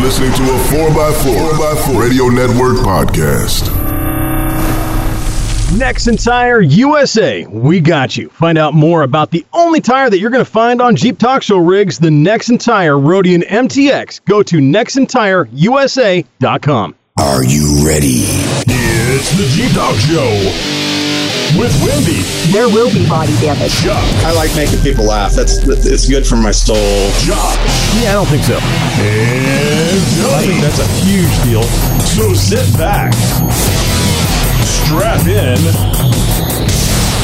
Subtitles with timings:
[0.00, 0.56] You're listening to a
[0.88, 3.68] 4x4, 4x4 Radio Network podcast.
[5.76, 8.30] Nexen Tire USA, we got you.
[8.30, 11.42] Find out more about the only tire that you're going to find on Jeep Talk
[11.42, 14.24] Show rigs, the Nexen Tire Roadian MTX.
[14.24, 16.94] Go to NexenTireUSA.com.
[17.18, 18.24] Are you ready?
[18.72, 20.79] It's the Jeep Talk Show
[21.58, 22.22] with Wendy,
[22.52, 23.72] There will be body damage.
[23.82, 25.32] Chuck, I like making people laugh.
[25.32, 26.76] That's it's good for my soul.
[27.20, 27.56] Josh,
[28.02, 28.54] Yeah, I don't think so.
[28.54, 31.62] and I think that's a huge deal.
[32.04, 33.12] So sit back,
[34.64, 35.58] strap in,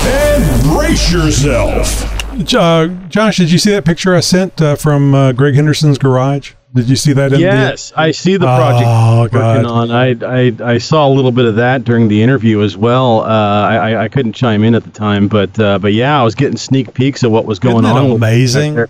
[0.09, 2.13] and brace yourself.
[2.55, 6.53] Uh, Josh, did you see that picture I sent uh, from uh, Greg Henderson's garage?
[6.77, 7.33] Did you see that?
[7.33, 9.65] In Yes, I see the project Oh, working God.
[9.65, 9.91] on.
[9.91, 13.23] I, I I saw a little bit of that during the interview as well.
[13.23, 16.35] Uh, I I- couldn't chime in at the time, but uh, but yeah, I was
[16.35, 18.11] getting sneak peeks of what was going isn't that on.
[18.13, 18.87] amazing?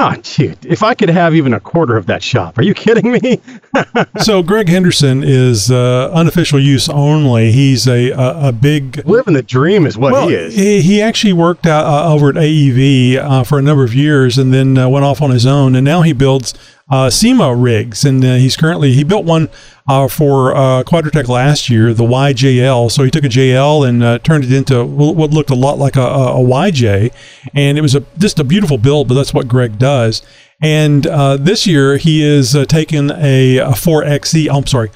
[0.00, 0.64] Oh, dude!
[0.64, 3.40] If I could have even a quarter of that shop, are you kidding me?
[4.22, 7.50] so Greg Henderson is uh, unofficial use only.
[7.50, 9.04] He's a a, a big.
[9.06, 10.54] Living the dream is what Well, he is.
[10.54, 14.54] he, he actually worked uh, over at AEV uh, for a number of years, and
[14.54, 15.74] then uh, went off on his own.
[15.74, 16.54] And now he builds
[16.90, 19.48] uh, SEMA rigs, and uh, he's currently he built one
[19.88, 22.90] uh, for uh, Quadratec last year, the YJL.
[22.90, 25.96] So he took a JL and uh, turned it into what looked a lot like
[25.96, 27.12] a, a, YJ,
[27.54, 29.08] and it was a just a beautiful build.
[29.08, 30.22] But that's what Greg does.
[30.60, 34.48] And uh, this year he is uh, taking a, a 4XE.
[34.52, 34.90] I'm sorry.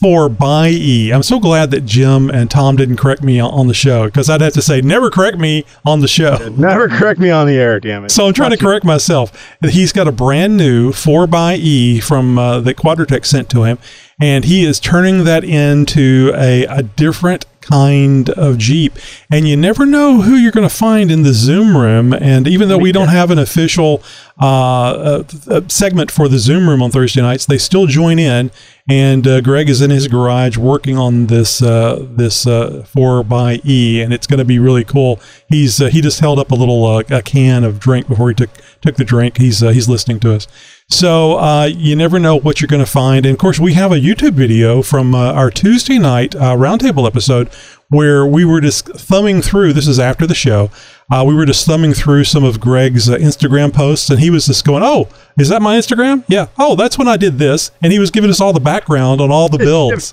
[0.00, 1.10] 4 by E.
[1.10, 4.42] I'm so glad that Jim and Tom didn't correct me on- the show because I'd
[4.42, 6.36] have to say, never correct me on the show.
[6.56, 8.10] Never correct me on the air, damn it.
[8.10, 9.32] So I'm trying to correct myself.
[9.64, 13.78] He's got a brand new 4 by E from uh, that Quadratec sent to him,
[14.20, 18.92] and he is turning that into a, a different kind of Jeep.
[19.30, 22.12] And you never know who you're going to find in the Zoom room.
[22.12, 24.02] And even though we don't have an official
[24.38, 28.50] uh, uh, uh, segment for the Zoom room on Thursday nights, they still join in.
[28.88, 33.60] And uh, Greg is in his garage working on this uh, this uh, four by
[33.64, 35.18] E, and it's going to be really cool.
[35.48, 38.50] He's he just held up a little a can of drink before he took
[38.82, 39.38] took the drink.
[39.38, 40.46] He's he's listening to us.
[40.88, 43.26] So uh, you never know what you're going to find.
[43.26, 47.08] And of course, we have a YouTube video from uh, our Tuesday night uh, roundtable
[47.08, 47.50] episode
[47.88, 49.72] where we were just thumbing through.
[49.72, 50.70] This is after the show.
[51.10, 54.46] Uh, we were just thumbing through some of Greg's uh, Instagram posts, and he was
[54.46, 55.08] just going, "Oh,
[55.38, 56.24] is that my Instagram?
[56.28, 56.48] Yeah.
[56.58, 59.30] Oh, that's when I did this." And he was giving us all the background on
[59.30, 60.12] all the builds.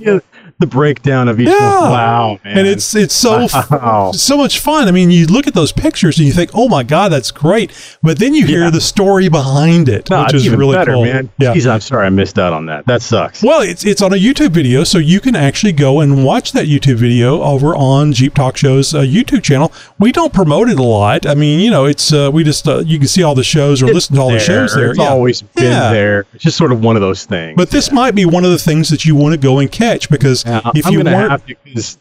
[0.64, 1.82] The breakdown of each Yeah.
[1.82, 1.92] one.
[1.92, 2.58] Wow, man.
[2.60, 4.12] And it's it's so Wow.
[4.14, 4.88] so much fun.
[4.88, 7.72] I mean, you look at those pictures and you think, "Oh my god, that's great!"
[8.02, 8.70] But then you hear Yeah.
[8.70, 11.04] the story behind it, No, which is really better, cool.
[11.06, 11.30] man.
[11.38, 11.54] Yeah.
[11.54, 12.86] Jeez, I'm sorry I missed out on that.
[12.88, 13.44] That sucks.
[13.44, 16.66] Well, it's it's on a YouTube video, so you can actually go and watch that
[16.68, 19.72] YouTube video over on Jeep Talk Show's uh, YouTube channel.
[20.00, 21.26] We don't promote it a lot.
[21.26, 23.82] I mean, you know, it's uh, we just uh, you can see all the shows
[23.84, 24.92] or listen to all the shows there.
[24.92, 25.10] It's Yeah.
[25.10, 26.26] always been there.
[26.34, 27.56] It's just sort of one of those things.
[27.58, 30.10] But this might be one of the things that you want to go and catch
[30.10, 31.56] because Yeah, if I'm you gonna weren't have to,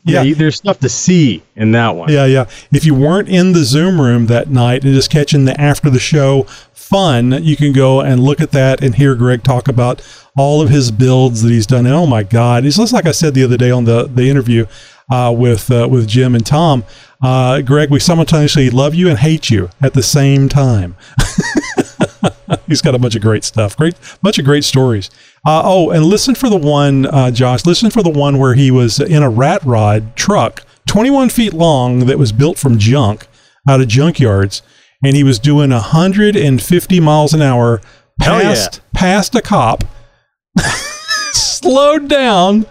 [0.05, 0.35] yeah, Yeah.
[0.35, 2.11] there's stuff to see in that one.
[2.13, 2.47] Yeah, yeah.
[2.73, 5.99] If you weren't in the Zoom room that night and just catching the after the
[6.01, 6.43] show
[6.73, 10.03] fun, you can go and look at that and hear Greg talk about
[10.37, 11.87] all of his builds that he's done.
[11.87, 14.29] And oh my God, it's just like I said the other day on the the
[14.29, 14.67] interview
[15.11, 16.85] uh, with uh, with Jim and Tom.
[17.23, 20.97] Uh, Greg, we simultaneously love you and hate you at the same time.
[22.67, 25.11] He's got a bunch of great stuff, great bunch of great stories.
[25.47, 27.67] Uh, oh, and listen for the one, uh, Josh.
[27.67, 32.01] Listen for the one where he was in a rat rod truck, 21 feet long,
[32.07, 33.27] that was built from junk
[33.69, 34.63] out of junkyards,
[35.05, 37.81] and he was doing 150 miles an hour
[38.21, 38.43] Hell yeah.
[38.43, 39.85] past past a cop.
[41.33, 42.67] slowed down.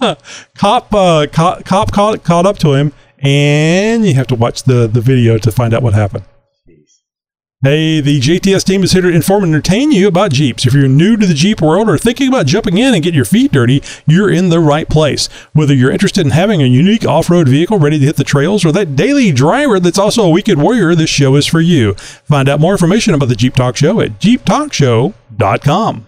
[0.56, 4.86] cop, uh, cop, cop caught, caught up to him, and you have to watch the,
[4.86, 6.24] the video to find out what happened.
[7.62, 10.64] Hey, the JTS team is here to inform and entertain you about Jeeps.
[10.64, 13.26] If you're new to the Jeep world or thinking about jumping in and get your
[13.26, 15.26] feet dirty, you're in the right place.
[15.52, 18.72] Whether you're interested in having a unique off-road vehicle ready to hit the trails or
[18.72, 21.92] that daily driver that's also a weekend warrior, this show is for you.
[21.92, 26.06] Find out more information about the Jeep Talk Show at jeeptalkshow.com.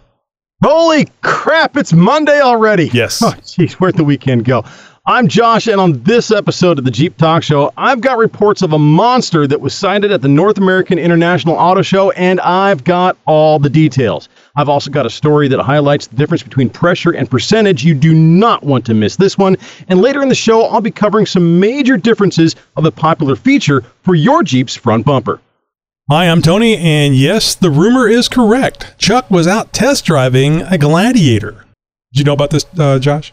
[0.64, 2.88] Holy crap, it's Monday already.
[2.94, 3.22] Yes.
[3.22, 4.64] Oh, jeez, where'd the weekend go?
[5.04, 8.72] I'm Josh, and on this episode of the Jeep Talk Show, I've got reports of
[8.72, 13.16] a monster that was sighted at the North American International Auto Show, and I've got
[13.26, 14.28] all the details.
[14.54, 17.82] I've also got a story that highlights the difference between pressure and percentage.
[17.82, 19.56] You do not want to miss this one.
[19.88, 23.82] And later in the show, I'll be covering some major differences of the popular feature
[24.04, 25.40] for your Jeep's front bumper.
[26.10, 28.94] Hi, I'm Tony, and yes, the rumor is correct.
[28.98, 31.64] Chuck was out test driving a Gladiator.
[32.12, 33.32] Did you know about this, uh, Josh?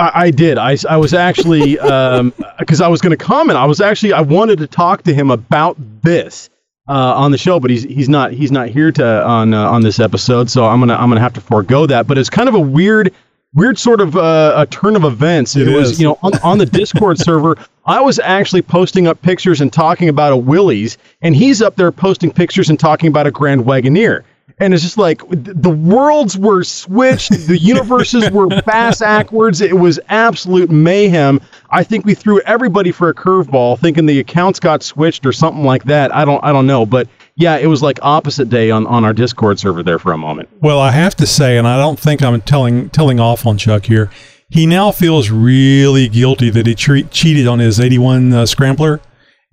[0.00, 0.58] I, I did.
[0.58, 1.74] I, I was actually
[2.58, 3.58] because I was going to comment.
[3.58, 6.48] I was actually I wanted to talk to him about this
[6.88, 9.82] uh, on the show, but he's he's not he's not here to on uh, on
[9.82, 12.06] this episode, so I'm gonna I'm gonna have to forego that.
[12.06, 13.14] But it's kind of a weird
[13.54, 15.54] weird sort of uh, a turn of events.
[15.54, 16.00] It, It was is.
[16.00, 17.56] you know on, on the Discord server,
[17.86, 21.92] I was actually posting up pictures and talking about a Willys, and he's up there
[21.92, 24.24] posting pictures and talking about a Grand Wagoneer.
[24.58, 29.60] And it's just like the worlds were switched, the universes were fast backwards.
[29.60, 31.40] It was absolute mayhem.
[31.70, 35.64] I think we threw everybody for a curveball, thinking the accounts got switched or something
[35.64, 36.14] like that.
[36.14, 39.12] I don't, I don't know, but yeah, it was like opposite day on, on our
[39.12, 40.48] Discord server there for a moment.
[40.60, 43.86] Well, I have to say, and I don't think I'm telling telling off on Chuck
[43.86, 44.10] here.
[44.50, 49.00] He now feels really guilty that he cheated on his 81 uh, scrambler,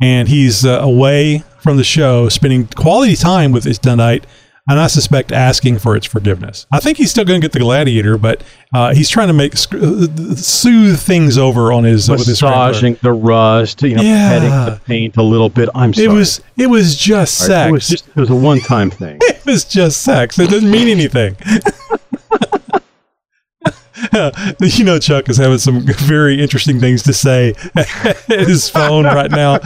[0.01, 4.23] and he's uh, away from the show, spending quality time with his Dundite,
[4.69, 6.65] and I suspect asking for its forgiveness.
[6.71, 8.43] I think he's still going to get the Gladiator, but
[8.73, 12.41] uh, he's trying to make sc- uh, soothe things over on his uh, with his.
[12.41, 14.29] Massaging the rust, you know, Yeah.
[14.29, 15.69] petting the paint a little bit.
[15.73, 16.07] I'm sorry.
[16.07, 17.69] It was it was just sex.
[17.69, 19.17] It was just it was a one time thing.
[19.21, 20.37] it was just sex.
[20.39, 21.35] It doesn't mean anything.
[24.59, 29.31] you know, Chuck is having some very interesting things to say at his phone right
[29.31, 29.59] now.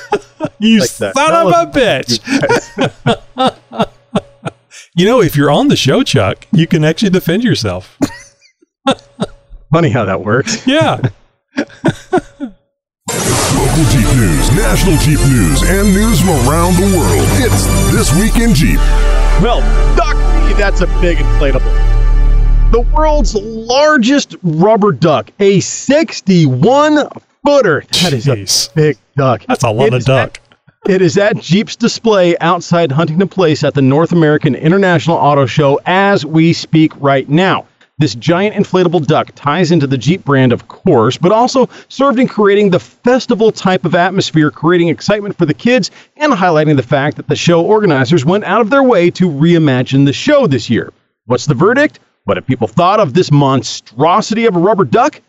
[0.58, 2.20] you Like son of a bitch.
[4.94, 7.98] you know, if you're on the show, Chuck, you can actually defend yourself.
[9.72, 10.66] Funny how that works.
[10.66, 11.00] Yeah.
[12.46, 17.26] Local Jeep news, national Jeep news, and news from around the world.
[17.40, 18.78] It's This Week in Jeep.
[19.42, 19.60] Well,
[19.96, 20.14] Duck
[20.46, 21.72] Feed, that's a big inflatable.
[22.72, 27.08] The world's largest rubber duck, a 61
[27.44, 27.84] footer.
[28.02, 28.70] That is Jeez.
[28.70, 29.44] a big duck.
[29.46, 30.40] That's a lot It of is at- duck.
[30.86, 35.80] It is at Jeep's display outside Huntington Place at the North American International Auto Show
[35.86, 37.66] as we speak right now.
[37.96, 42.28] This giant inflatable duck ties into the Jeep brand, of course, but also served in
[42.28, 47.16] creating the festival type of atmosphere, creating excitement for the kids, and highlighting the fact
[47.16, 50.92] that the show organizers went out of their way to reimagine the show this year.
[51.24, 51.98] What's the verdict?
[52.24, 55.22] What have people thought of this monstrosity of a rubber duck?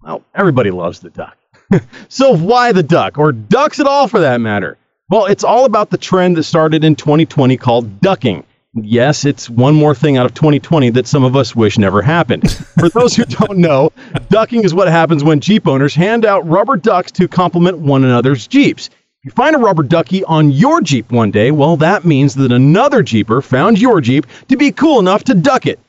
[0.00, 1.36] Well, everybody loves the duck.
[2.08, 4.76] so why the duck, or ducks at all for that matter?
[5.08, 8.44] Well, it's all about the trend that started in 2020 called ducking.
[8.74, 12.50] Yes, it's one more thing out of 2020 that some of us wish never happened.
[12.50, 13.90] For those who don't know,
[14.28, 18.46] ducking is what happens when Jeep owners hand out rubber ducks to complement one another's
[18.46, 18.88] Jeeps.
[18.88, 22.52] If you find a rubber ducky on your Jeep one day, well, that means that
[22.52, 25.80] another Jeeper found your Jeep to be cool enough to duck it.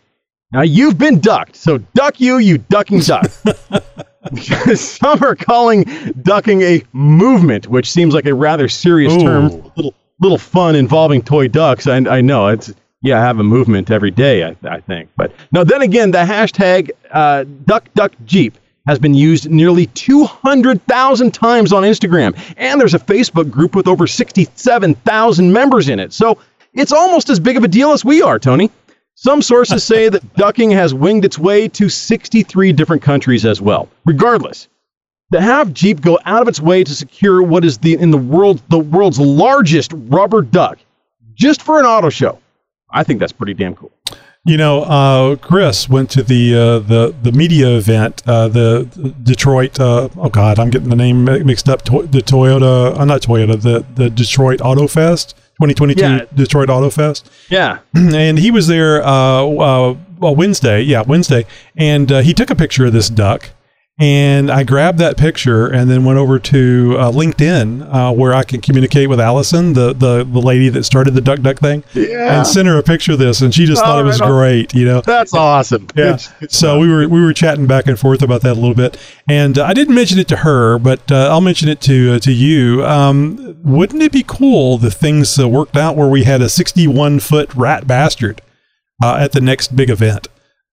[0.54, 3.30] Now you've been ducked, so duck you, you ducking duck.
[4.76, 5.84] Some are calling
[6.22, 9.24] ducking a movement, which seems like a rather serious Ooh.
[9.24, 9.72] term.
[9.76, 11.88] Little little fun involving toy ducks.
[11.88, 14.44] I, I know it's yeah, I have a movement every day.
[14.44, 15.64] I, I think, but no.
[15.64, 18.58] Then again, the hashtag uh, Duck Duck Jeep
[18.88, 24.08] has been used nearly 200,000 times on Instagram, and there's a Facebook group with over
[24.08, 26.14] 67,000 members in it.
[26.14, 26.40] So
[26.74, 28.72] it's almost as big of a deal as we are, Tony.
[29.20, 33.90] Some sources say that ducking has winged its way to 63 different countries as well.
[34.06, 34.68] Regardless,
[35.34, 38.18] to have Jeep go out of its way to secure what is the in the
[38.20, 40.78] world the world's largest rubber duck
[41.34, 42.38] just for an auto show,
[42.92, 43.92] I think that's pretty damn cool.
[44.46, 48.86] You know, uh, Chris went to the uh, the the media event, uh, the
[49.24, 49.80] Detroit.
[49.80, 51.82] Uh, oh God, I'm getting the name mixed up.
[51.86, 56.26] To- the Toyota, uh, not Toyota, the the Detroit Auto Fest, 2022 Yeah.
[56.34, 59.10] Detroit Auto Fest, Yeah, and he was there uh,
[59.44, 63.50] uh, well Wednesday, yeah Wednesday, and uh, he took a picture of this duck.
[64.00, 68.44] And I grabbed that picture and then went over to uh, LinkedIn uh, where I
[68.44, 72.38] can communicate with Allison, the, the, the lady that started the Duck Duck thing, Yeah.
[72.38, 73.42] and sent her a picture of this.
[73.42, 75.02] And she just thought it was right great, you know.
[75.02, 75.88] that's awesome.
[75.96, 76.12] Yeah.
[76.12, 76.82] Good- good so stuff.
[76.82, 79.66] we were we were chatting back and forth about that a little bit, and uh,
[79.66, 82.86] I didn't mention it to her, but uh, I'll mention it to uh, to you.
[82.86, 87.20] Um, wouldn't it be cool if things uh, worked out where we had a 61
[87.20, 88.42] foot rat bastard
[89.04, 90.28] uh, at the next big event?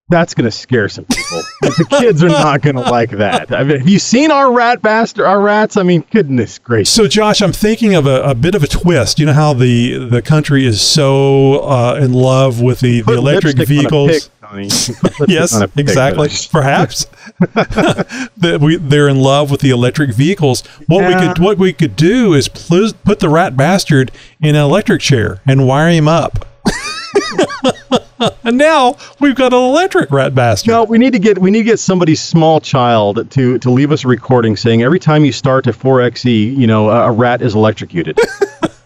[0.09, 1.43] That's going to scare some people.
[1.63, 3.53] the kids are not going to like that.
[3.55, 5.25] I mean, have you seen our rat bastard?
[5.25, 5.79] Our rats?
[5.79, 6.93] I mean, goodness gracious.
[6.93, 9.19] So, Josh, I'm thinking of a, a bit of a twist.
[9.19, 13.57] You know how the the country is so uh, in love with the, the electric
[13.57, 14.31] lipstick on a vehicles.
[14.43, 14.69] Tony.
[15.27, 16.29] Yes, pig, exactly.
[16.51, 17.05] Perhaps
[17.39, 20.61] that we they're in love with the electric vehicles.
[20.87, 24.61] What we could what we could do is pl- put the rat bastard in an
[24.63, 26.47] electric chair and wire him up.
[28.45, 30.69] and now we've got an electric rat bastard.
[30.73, 33.93] No, we need to get we need to get somebody's small child to to leave
[33.93, 37.43] us a recording saying every time you start a 4xe, you know, a, a rat
[37.43, 38.19] is electrocuted,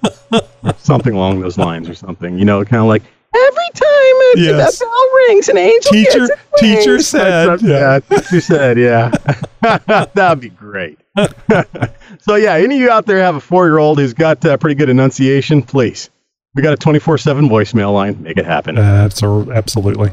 [0.78, 2.38] something along those lines, or something.
[2.38, 3.02] You know, kind of like
[3.34, 4.80] every time a, Yes.
[4.80, 6.28] a bell rings, an angel Teacher-
[6.58, 8.00] teacher wings." said, yeah.
[8.10, 8.18] yeah.
[8.18, 9.10] teacher said, yeah,
[10.14, 10.98] that'd be great.
[12.20, 14.88] So yeah, any of you out there have a four-year-old who's got uh, pretty good
[14.88, 16.10] enunciation, please.
[16.58, 18.20] We got a 24/7 voicemail line.
[18.20, 18.78] Make it happen.
[18.78, 20.10] A, absolutely.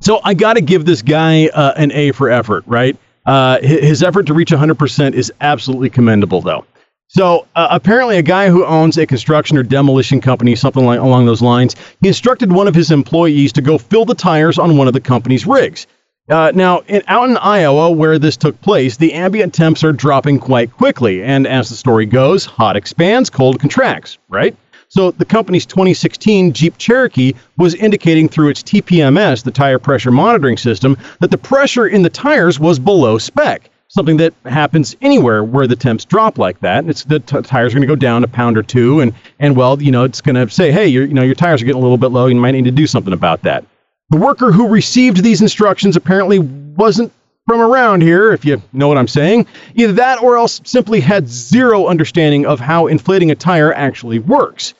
[0.00, 2.96] So I got to give this guy uh, an A for effort, right?
[3.26, 6.64] Uh, his effort to reach 100% is absolutely commendable, though.
[7.08, 11.26] So uh, apparently, a guy who owns a construction or demolition company, something like along
[11.26, 14.86] those lines, he instructed one of his employees to go fill the tires on one
[14.86, 15.86] of the company's rigs.
[16.30, 20.38] Uh, now, in, out in Iowa, where this took place, the ambient temps are dropping
[20.38, 24.56] quite quickly, and as the story goes, hot expands, cold contracts, right?
[24.94, 30.56] So the company's 2016 Jeep Cherokee was indicating through its TPMS, the tire pressure monitoring
[30.56, 33.70] system, that the pressure in the tires was below spec.
[33.88, 36.88] Something that happens anywhere where the temps drop like that.
[36.88, 39.56] It's the t- tires are going to go down a pound or two, and and
[39.56, 41.82] well, you know, it's going to say, hey, you know your tires are getting a
[41.82, 42.26] little bit low.
[42.26, 43.64] You might need to do something about that.
[44.10, 47.12] The worker who received these instructions apparently wasn't
[47.48, 49.48] from around here, if you know what I'm saying.
[49.74, 54.72] Either that or else simply had zero understanding of how inflating a tire actually works.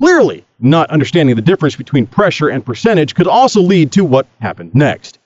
[0.00, 4.74] Clearly, not understanding the difference between pressure and percentage could also lead to what happened
[4.74, 5.18] next.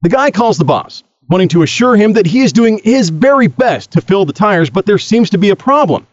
[0.00, 3.46] The guy calls the boss, wanting to assure him that he is doing his very
[3.46, 6.06] best to fill the tires, but there seems to be a problem.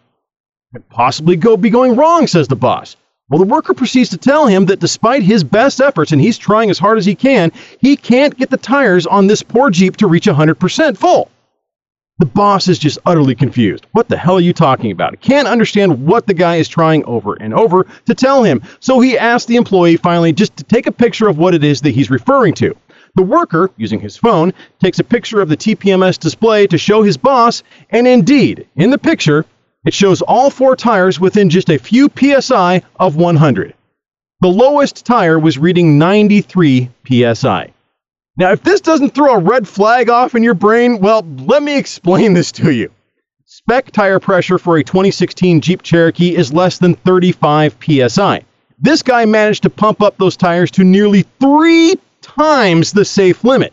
[0.74, 2.98] Could possibly go be going wrong, says the boss.
[3.30, 6.70] Well, the worker proceeds to tell him that despite his best efforts, and he's trying
[6.70, 10.08] as hard as he can, he can't get the tires on this poor Jeep to
[10.08, 11.30] reach 100% full.
[12.24, 13.86] The boss is just utterly confused.
[13.92, 15.20] What the hell are you talking about?
[15.20, 18.62] Can't understand what the guy is trying over and over to tell him.
[18.80, 21.82] So he asks the employee finally just to take a picture of what it is
[21.82, 22.78] that he's referring to.
[23.16, 27.18] The worker, using his phone, takes a picture of the TPMS display to show his
[27.18, 29.46] boss, and indeed, in the picture,
[29.84, 33.74] it shows all four tires within just a few psi of 100.
[34.40, 37.73] The lowest tire was reading 93 psi.
[38.36, 41.78] Now, if this doesn't throw a red flag off in your brain, well, let me
[41.78, 42.90] explain this to you.
[43.46, 48.44] Spec tire pressure for a 2016 Jeep Cherokee is less than 35 psi.
[48.80, 53.72] This guy managed to pump up those tires to nearly three times the safe limit.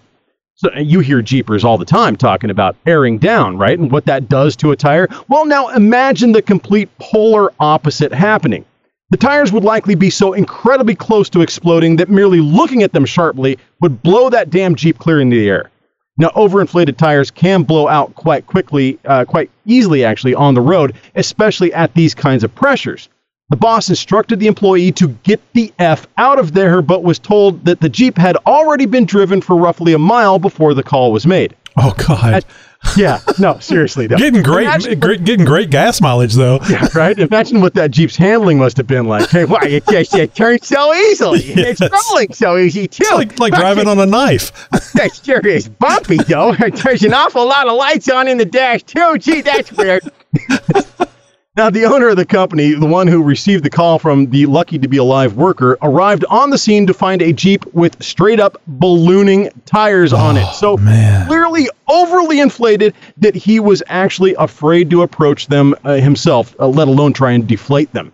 [0.57, 3.79] So you hear Jeepers all the time talking about airing down, right?
[3.79, 5.09] And what that does to a tire.
[5.29, 8.67] Well, now imagine the complete polar opposite happening.
[9.11, 13.05] The tires would likely be so incredibly close to exploding that merely looking at them
[13.05, 15.71] sharply would blow that damn Jeep clear into the air.
[16.17, 20.95] Now, overinflated tires can blow out quite quickly, uh, quite easily actually, on the road,
[21.17, 23.09] especially at these kinds of pressures.
[23.49, 27.65] The boss instructed the employee to get the F out of there, but was told
[27.65, 31.27] that the Jeep had already been driven for roughly a mile before the call was
[31.27, 31.57] made.
[31.77, 32.45] Oh God,
[32.97, 34.07] Yeah, no, seriously.
[34.07, 34.17] though.
[34.17, 36.59] getting great, Imagine- great, getting great gas mileage though.
[36.69, 37.17] Yeah, right?
[37.19, 39.29] Imagine what that Jeep's handling must have been like.
[39.31, 41.41] Hey, why it just it turns so easily.
[41.45, 43.03] It's rolling so easy too.
[43.05, 44.69] It's like like driving on a knife.
[44.95, 46.53] That sure is bumpy though.
[46.83, 49.17] There's an awful lot of lights on in the dash too.
[49.19, 50.03] Gee, that's weird.
[51.57, 54.79] Now, the owner of the company, the one who received the call from the lucky
[54.79, 58.63] to be alive worker, arrived on the scene to find a Jeep with straight up
[58.69, 60.47] ballooning tires on it.
[60.55, 61.27] So man.
[61.27, 66.87] clearly overly inflated that he was actually afraid to approach them uh, himself, uh, let
[66.87, 68.13] alone try and deflate them.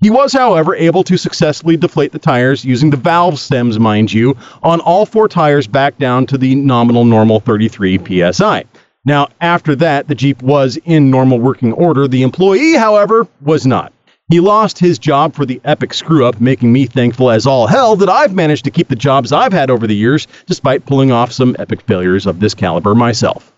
[0.00, 4.34] He was, however, able to successfully deflate the tires using the valve stems, mind you,
[4.62, 8.64] on all four tires back down to the nominal normal 33 psi.
[9.08, 12.06] Now, after that, the Jeep was in normal working order.
[12.06, 13.90] The employee, however, was not.
[14.28, 17.96] He lost his job for the epic screw up, making me thankful as all hell
[17.96, 21.32] that I've managed to keep the jobs I've had over the years, despite pulling off
[21.32, 23.50] some epic failures of this caliber myself.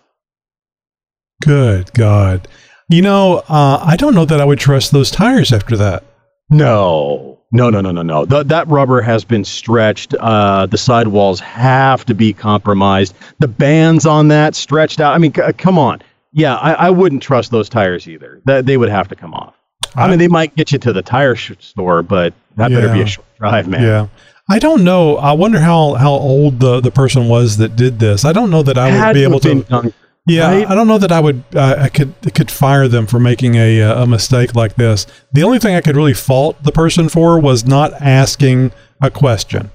[1.43, 2.47] Good God.
[2.87, 6.05] You know, uh, I don't know that I would trust those tires after that.
[6.49, 8.25] No, no, no, no, no, no.
[8.25, 10.13] Th- that rubber has been stretched.
[10.15, 13.13] Uh, the sidewalls have to be compromised.
[13.39, 15.13] The bands on that stretched out.
[15.13, 16.01] I mean, c- come on.
[16.33, 18.41] Yeah, I, I wouldn't trust those tires either.
[18.45, 19.53] That they would have to come off.
[19.95, 23.01] I, mean, they might get you to the tire sh- store, but that better be
[23.01, 23.81] a short drive, man.
[23.83, 24.07] Yeah.
[24.49, 25.17] I don't know.
[25.17, 28.23] I wonder how, how old the, the person was that did this.
[28.23, 29.65] I don't know that I would Had be able to.
[29.69, 29.93] young,
[30.35, 30.67] Yeah, right?
[30.67, 31.43] I don't know that I would.
[31.53, 35.07] Uh, I could could fire them for making a uh, a mistake like this.
[35.33, 38.71] The only thing I could really fault the person for was not asking
[39.01, 39.71] a question.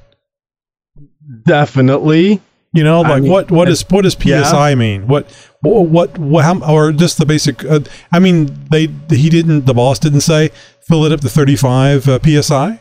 [1.45, 2.41] Definitely.
[2.73, 4.43] You know, I like mean, what what is what does yeah.
[4.43, 5.07] PSI mean?
[5.07, 5.31] What
[5.63, 7.65] what what, what how, or just the basic?
[7.65, 7.81] Uh,
[8.13, 9.65] I mean, they he didn't.
[9.67, 10.51] The boss didn't say
[10.87, 12.81] fill it up to thirty five uh, PSI.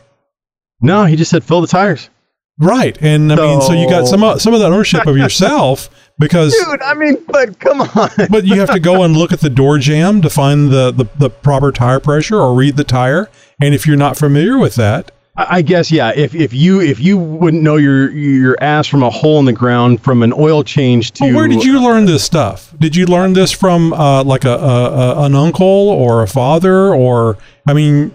[0.82, 2.10] No, he just said fill the tires.
[2.58, 5.90] Right, and I mean, so you got some of- some of that ownership of yourself
[6.18, 8.10] because Dude, I mean, but come on.
[8.30, 11.04] but you have to go and look at the door jamb to find the, the,
[11.18, 13.28] the proper tire pressure or read the tire.
[13.60, 16.12] And if you're not familiar with that, I I guess yeah.
[16.16, 19.52] If if you if you wouldn't know your your ass from a hole in the
[19.52, 22.72] ground from an oil change to Well, where did you learn this stuff?
[22.78, 26.94] Did you learn this from uh, like a, a, a an uncle or a father
[26.94, 27.36] or
[27.68, 28.12] I mean,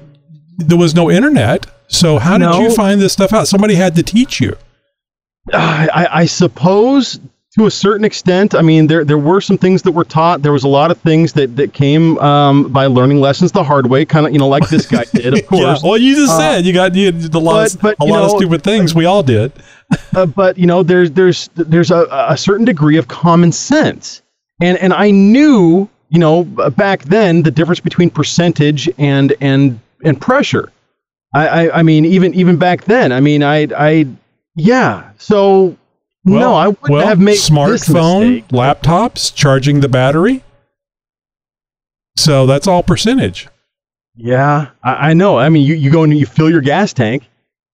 [0.57, 2.61] there was no internet, so how did No.
[2.61, 3.47] you find this stuff out?
[3.47, 4.55] Somebody had to teach you.
[5.53, 7.19] I, I suppose
[7.57, 8.55] to a certain extent.
[8.55, 10.41] I mean, there there were some things that were taught.
[10.41, 13.87] There was a lot of things that that came um, by learning lessons the hard
[13.87, 15.61] way, kind of you know like this guy did, of course.
[15.83, 15.89] Yeah.
[15.89, 18.31] Well, you just said you got you did a lot, but- but, a lot of
[18.31, 18.95] know, stupid things.
[18.95, 19.51] We all did.
[20.15, 24.21] uh, but you know, there's there's there's a, a certain degree of common sense,
[24.61, 30.21] and and I knew you know back then the difference between percentage and and and
[30.21, 30.71] pressure.
[31.33, 33.11] I I, I mean even even back then.
[33.11, 34.07] I mean I I
[34.55, 35.11] yeah.
[35.17, 35.77] So
[36.23, 40.43] no, I wouldn't well, have made smartphone, laptops, charging the battery.
[42.17, 43.47] So that's all percentage.
[44.15, 45.39] Yeah, I, I know.
[45.39, 47.27] I mean, you, you go and you fill your gas tank.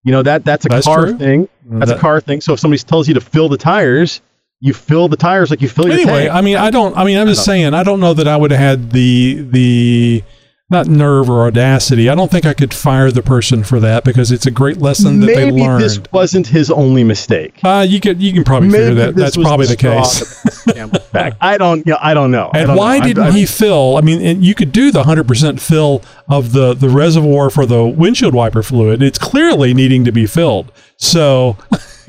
[0.04, 1.18] You know that that's a That's car true.
[1.18, 1.50] thing.
[1.66, 2.40] That's That- a car thing.
[2.40, 4.22] So if somebody tells you to fill the tires,
[4.62, 6.32] you fill the tires like you fill your Anyway, tank.
[6.34, 6.96] I mean, I don't.
[6.96, 7.74] I mean, I'm just saying.
[7.74, 10.24] I don't know that I would have had the the
[10.70, 12.10] not nerve or audacity.
[12.10, 15.22] I don't think I could fire the person for that because it's a great lesson
[15.22, 15.82] that Maybe they learned.
[15.82, 17.58] this wasn't his only mistake.
[17.64, 19.16] uh, you could you can probably figure that.
[19.16, 20.20] That's probably the case.
[20.20, 21.34] that broke the camel's back.
[21.42, 21.88] I don't.
[21.88, 22.52] Yeah, I don't know.
[22.54, 23.06] And don't why know.
[23.08, 23.96] Didn't I- he fill?
[23.96, 27.86] I mean, and you could do the 100% fill of the, the reservoir for the
[27.86, 29.02] windshield wiper fluid.
[29.02, 30.70] It's clearly needing to be filled.
[30.98, 31.56] So,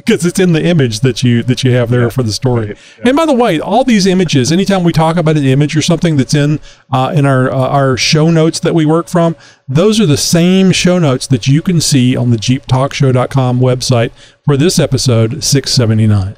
[0.09, 2.75] because it's in the image that you that you have there for the story.
[3.05, 6.17] And by the way, all these images, anytime we talk about an image or something
[6.17, 6.61] that's in
[6.91, 9.37] uh, in our uh, our show notes that we work from,
[9.69, 14.11] those are the same show notes that you can see on the JeepTalkShow.com website
[14.45, 16.37] for this episode 679.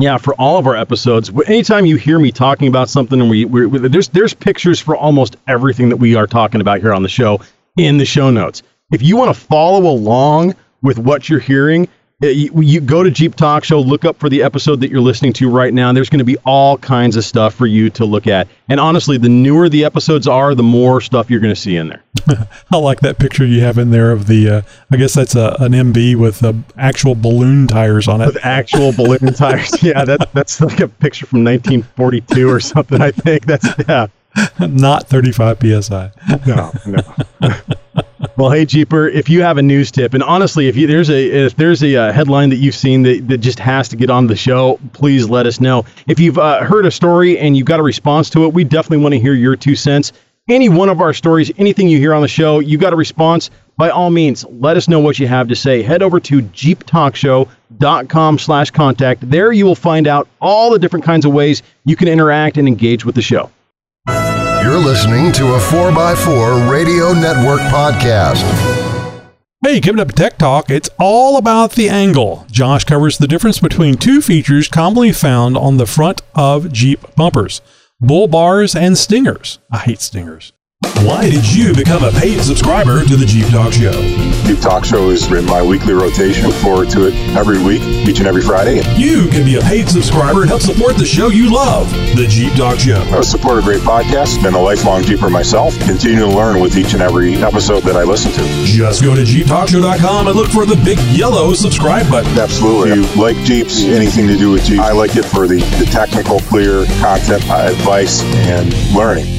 [0.00, 3.44] Yeah, for all of our episodes, anytime you hear me talking about something, and we,
[3.44, 7.02] we we- there's there's pictures for almost everything that we are talking about here on
[7.02, 7.40] the show
[7.76, 8.62] in the show notes.
[8.92, 11.88] If you want to follow along with what you're hearing,
[12.20, 15.32] you, you go to Jeep Talk Show, look up for the episode that you're listening
[15.34, 15.92] to right now.
[15.92, 18.48] There's going to be all kinds of stuff for you to look at.
[18.68, 21.88] And honestly, the newer the episodes are, the more stuff you're going to see in
[21.88, 22.02] there.
[22.72, 24.48] I like that picture you have in there of the.
[24.50, 28.26] Uh, I guess that's a, an MB with uh, actual balloon tires on it.
[28.26, 29.80] With actual balloon tires.
[29.80, 33.00] Yeah, that, that's like a picture from 1942 or something.
[33.00, 34.08] I think that's yeah.
[34.60, 36.10] Not 35 psi.
[36.46, 36.98] No, no.
[38.36, 41.46] Well, hey, Jeeper, if you have a news tip, and honestly, if you, there's a
[41.46, 44.26] if there's a uh, headline that you've seen that, that just has to get on
[44.26, 45.84] the show, please let us know.
[46.06, 48.98] If you've uh, heard a story and you've got a response to it, we definitely
[48.98, 50.12] want to hear your two cents.
[50.48, 53.50] Any one of our stories, anything you hear on the show, you got a response.
[53.76, 55.82] By all means, let us know what you have to say.
[55.82, 59.30] Head over to jeeptalkshow.com slash contact.
[59.30, 62.66] There you will find out all the different kinds of ways you can interact and
[62.66, 63.50] engage with the show.
[64.78, 68.44] You're listening to a 4x4 Radio Network podcast.
[69.64, 72.46] Hey, coming up Tech Talk, it's all about the angle.
[72.48, 77.60] Josh covers the difference between two features commonly found on the front of Jeep bumpers
[78.00, 79.58] bull bars and stingers.
[79.68, 80.52] I hate stingers.
[80.82, 83.90] Why did you become a paid subscriber to the Jeep Talk Show?
[84.46, 86.46] Jeep Talk Show is in my weekly rotation.
[86.46, 88.76] Look forward to it every week, each and every Friday.
[88.96, 92.52] You can be a paid subscriber and help support the show you love, the Jeep
[92.54, 93.00] Talk Show.
[93.10, 94.40] I support a great podcast.
[94.40, 95.76] Been a lifelong Jeeper myself.
[95.80, 98.64] Continue to learn with each and every episode that I listen to.
[98.64, 102.38] Just go to JeepTalkShow.com and look for the big yellow subscribe button.
[102.38, 102.92] Absolutely.
[102.92, 105.88] If you like Jeeps, anything to do with Jeeps, I like it for the, the
[105.90, 109.37] technical, clear content, advice, and learning.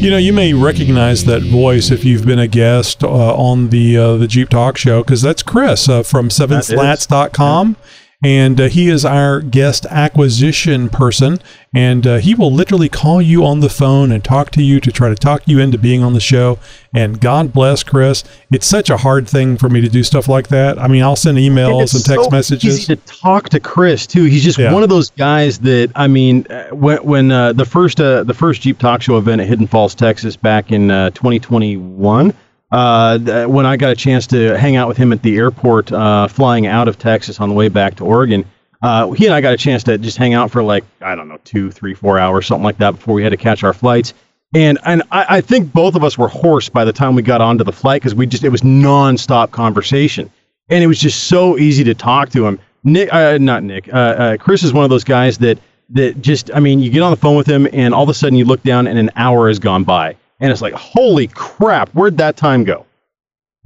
[0.00, 3.98] You know, you may recognize that voice if you've been a guest uh, on the
[3.98, 7.76] uh, the Jeep Talk Show because that's Chris uh, from sevenslats.com.
[8.22, 11.38] And uh, he is our guest acquisition person,
[11.74, 14.92] and uh, he will literally call you on the phone and talk to you to
[14.92, 16.58] try to talk you into being on the show.
[16.92, 18.22] And God bless Chris.
[18.52, 20.78] It's such a hard thing for me to do stuff like that.
[20.78, 22.80] I mean, I'll send emails it's and text so messages.
[22.80, 24.24] Easy to talk to Chris too.
[24.24, 24.74] He's just Yeah.
[24.74, 28.34] one of those guys that I mean, uh, when when uh, the first uh, the
[28.34, 32.34] first Jeep Talk Show event at Hidden Falls, Texas, back in uh, 2021.
[32.70, 36.28] Uh, when I got a chance to hang out with him at the airport, uh,
[36.28, 38.44] flying out of Texas on the way back to Oregon,
[38.82, 41.28] uh, he and I got a chance to just hang out for like I don't
[41.28, 44.14] know two, three, four hours, something like that, before we had to catch our flights.
[44.54, 47.40] And and I, I think both of us were hoarse by the time we got
[47.40, 50.30] onto the flight because we just it was nonstop conversation
[50.70, 52.58] and it was just so easy to talk to him.
[52.84, 55.58] Nick, uh, not Nick, uh, uh, Chris is one of those guys that
[55.90, 58.14] that just, I mean, you get on the phone with him, and all of a
[58.14, 61.90] sudden you look down, and an hour has gone by, and it's like, holy crap,
[61.90, 62.86] where'd that time go?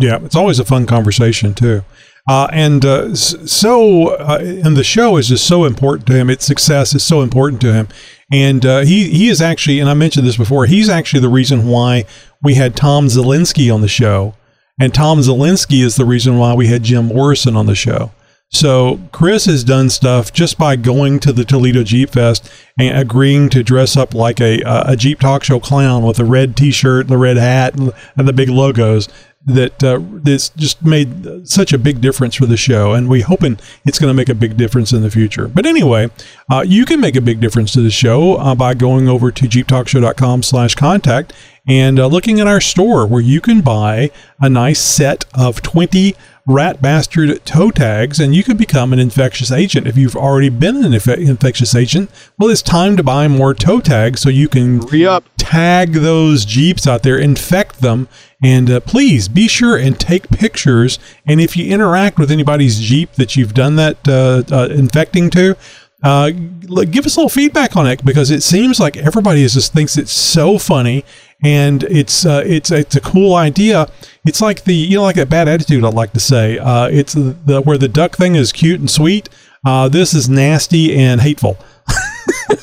[0.01, 1.83] Yeah, it's always a fun conversation too.
[2.29, 6.31] Uh, and uh, so, uh, and the show is just so important to him.
[6.31, 7.89] Its success is so important to him.
[8.33, 11.69] And uh, he he is actually, and I mentioned this before, he's actually the reason
[11.69, 12.07] why
[12.43, 14.35] we had Tom Zelinsky on the show.
[14.81, 18.11] And Tom Zelinsky is the reason why we had Jim Morrison on the show.
[18.55, 23.49] So Chris has done stuff just by going to the Toledo Jeep Fest and agreeing
[23.51, 27.11] to dress up like a a Jeep talk show clown with a red T-shirt and
[27.11, 29.09] the red hat and, and the big logos.
[29.47, 33.59] That uh, this just made such a big difference for the show, and we hoping
[33.85, 35.49] it's going to make a big difference in the future.
[35.49, 36.09] But anyway,
[36.51, 39.45] uh, you can make a big difference to the show uh, by going over to
[39.47, 41.35] jeeptalkshow.com/contact
[41.67, 46.15] and uh, looking at our store where you can buy a nice set of 20
[46.47, 49.87] rat bastard toe tags and you can become an infectious agent.
[49.87, 53.81] If you've already been an inf- infectious agent, well, it's time to buy more toe
[53.81, 55.25] tags so you can Re-up.
[55.39, 58.09] tag those Jeeps out there, infect them,
[58.45, 60.99] and uh, please be sure and take pictures.
[61.27, 65.57] And if you interact with anybody's Jeep that you've done that uh, uh, infecting to,
[66.03, 69.73] uh, give us a little feedback on it because it seems like everybody is just
[69.73, 71.03] thinks it's so funny
[71.43, 73.89] and it's uh, it's it's a cool idea.
[74.27, 75.83] It's like the you know like a bad attitude.
[75.83, 79.31] I like to say uh, it's the where the duck thing is cute and sweet.
[79.65, 81.57] Uh, this is nasty and hateful.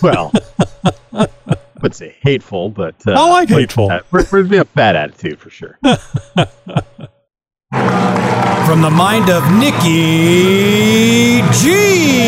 [0.01, 0.31] Well,
[1.81, 3.91] would say hateful, but uh, I like hateful.
[4.11, 5.77] We're, we're be a bad attitude for sure.
[7.71, 12.21] From the mind of Nikki G.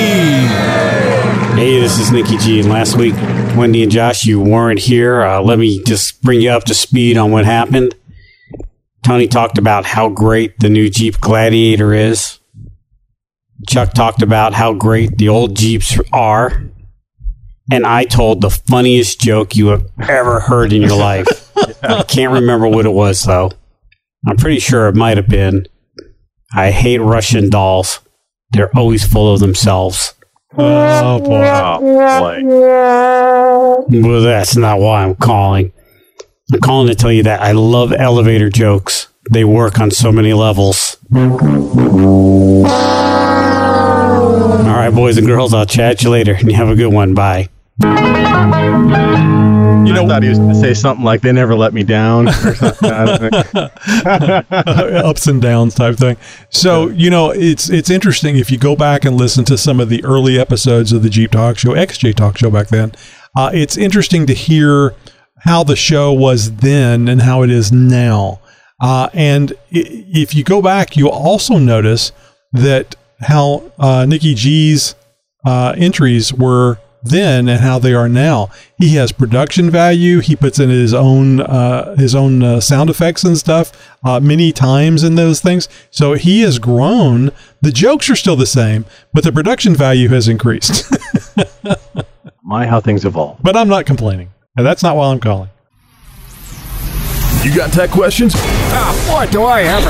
[1.55, 2.59] Hey, this is Nikki G.
[2.59, 3.13] And last week,
[3.55, 5.21] Wendy and Josh, you weren't here.
[5.21, 7.95] Uh, let me just bring you up to speed on what happened.
[9.03, 12.39] Tony talked about how great the new Jeep Gladiator is.
[13.67, 16.63] Chuck talked about how great the old Jeeps are.
[17.73, 21.27] And I told the funniest joke you have ever heard in your life.
[21.81, 23.49] I can't remember what it was, though.
[24.27, 25.65] I'm pretty sure it might have been
[26.55, 27.99] I hate Russian dolls.
[28.51, 30.13] They're always full of themselves.
[30.55, 31.49] Oh boy!
[31.49, 31.79] Oh
[33.87, 34.01] boy!
[34.07, 35.73] Well, that's not why I'm calling.
[36.53, 39.07] I'm calling to tell you that I love elevator jokes.
[39.31, 40.97] They work on so many levels.
[41.11, 41.23] All
[44.79, 47.15] right, boys and girls, I'll chat you later and you have a good one.
[47.15, 47.49] Bye.
[47.81, 47.87] You
[49.91, 52.29] know, I thought he was going to say something like "They never let me down"
[52.29, 52.91] or something.
[52.91, 53.69] I don't know.
[55.09, 56.17] ups and downs type thing.
[56.49, 59.89] So you know, it's it's interesting if you go back and listen to some of
[59.89, 62.91] the early episodes of the Jeep Talk Show, XJ Talk Show back then.
[63.35, 64.93] Uh, it's interesting to hear
[65.39, 68.39] how the show was then and how it is now.
[68.79, 72.11] Uh, and if you go back, you'll also notice
[72.51, 74.93] that how uh, Nikki G's
[75.45, 78.49] uh, entries were then and how they are now.
[78.77, 80.19] He has production value.
[80.19, 83.71] He puts in his own uh, his own uh, sound effects and stuff
[84.03, 85.67] uh, many times in those things.
[85.91, 87.31] So he has grown.
[87.61, 90.91] The jokes are still the same, but the production value has increased.
[92.43, 93.37] My, how things evolve.
[93.41, 94.29] but I'm not complaining.
[94.57, 95.49] And that's not why I'm calling.
[97.43, 98.33] You got tech questions?
[98.37, 99.89] Ah, boy, do I ever.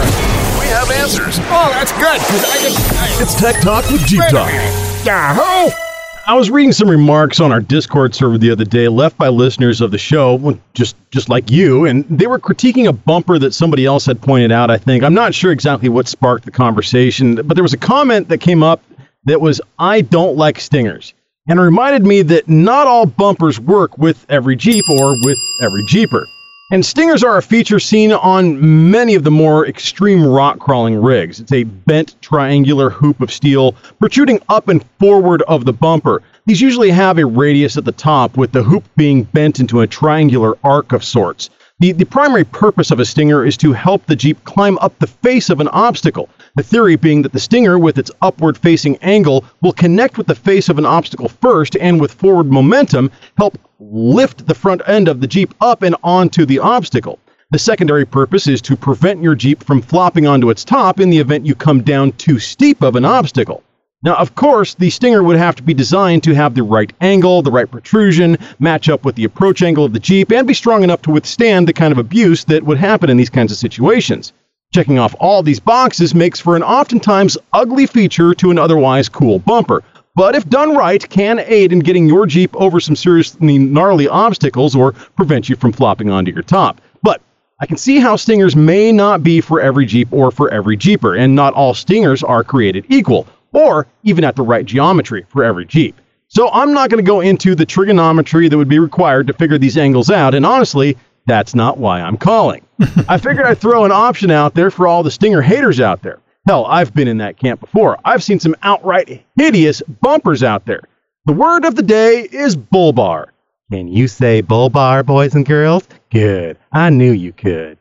[0.59, 1.37] We have answers.
[1.51, 3.21] Oh, that's good, because I can.
[3.21, 4.47] It's Tech Talk with Jeep Talk.
[4.47, 5.05] minute.
[5.05, 5.82] Yahoo!
[6.25, 9.81] I was reading some remarks on our Discord server the other day, left by listeners
[9.81, 13.85] of the show, just just like you, and they were critiquing a bumper that somebody
[13.85, 14.71] else had pointed out.
[14.71, 18.29] I think I'm not sure exactly what sparked the conversation, but there was a comment
[18.29, 18.81] that came up
[19.25, 21.13] that was, "I don't like stingers,"
[21.49, 26.25] and reminded me that not all bumpers work with every Jeep or with every Jeeper.
[26.71, 31.39] And stingers are a feature seen on many of the more extreme rock crawling rigs.
[31.39, 36.21] It's a bent triangular hoop of steel protruding up and forward of the bumper.
[36.45, 39.87] These usually have a radius at the top, with the hoop being bent into a
[39.87, 41.49] triangular arc of sorts.
[41.83, 45.07] The, the primary purpose of a stinger is to help the Jeep climb up the
[45.07, 46.29] face of an obstacle.
[46.55, 50.33] The theory being that the stinger, with its upward facing angle, will connect with the
[50.33, 55.19] face of an obstacle first and with forward momentum help lift the front end of
[55.19, 57.19] the Jeep up and onto the obstacle.
[57.51, 61.19] The secondary purpose is to prevent your Jeep from flopping onto its top in the
[61.19, 63.61] event you come down too steep of an obstacle.
[64.03, 67.41] Now, of course, the Stinger would have to be designed to have the right angle,
[67.41, 70.83] the right protrusion, match up with the approach angle of the Jeep, and be strong
[70.83, 74.33] enough to withstand the kind of abuse that would happen in these kinds of situations.
[74.73, 79.39] Checking off all these boxes makes for an oftentimes ugly feature to an otherwise cool
[79.39, 79.81] bumper,
[80.15, 84.75] but if done right, can aid in getting your Jeep over some seriously gnarly obstacles
[84.75, 86.81] or prevent you from flopping onto your top.
[87.03, 87.21] But
[87.61, 91.15] I can see how Stingers may not be for every Jeep or for every Jeeper,
[91.15, 95.65] and not all Stingers are created equal, or even at the right geometry for every
[95.65, 95.99] Jeep.
[96.27, 99.57] So I'm not going to go into the trigonometry that would be required to figure
[99.57, 102.65] these angles out, and honestly, that's not why I'm calling.
[103.07, 106.19] I figured I'd throw an option out there for all the Stinger haters out there.
[106.45, 107.97] Hell, I've been in that camp before.
[108.03, 110.81] I've seen some outright hideous bumpers out there.
[111.25, 113.31] The word of the day is bull bar.
[113.71, 115.87] Can you say bull bar, boys and girls?
[116.11, 116.57] Good.
[116.73, 117.77] I knew you could.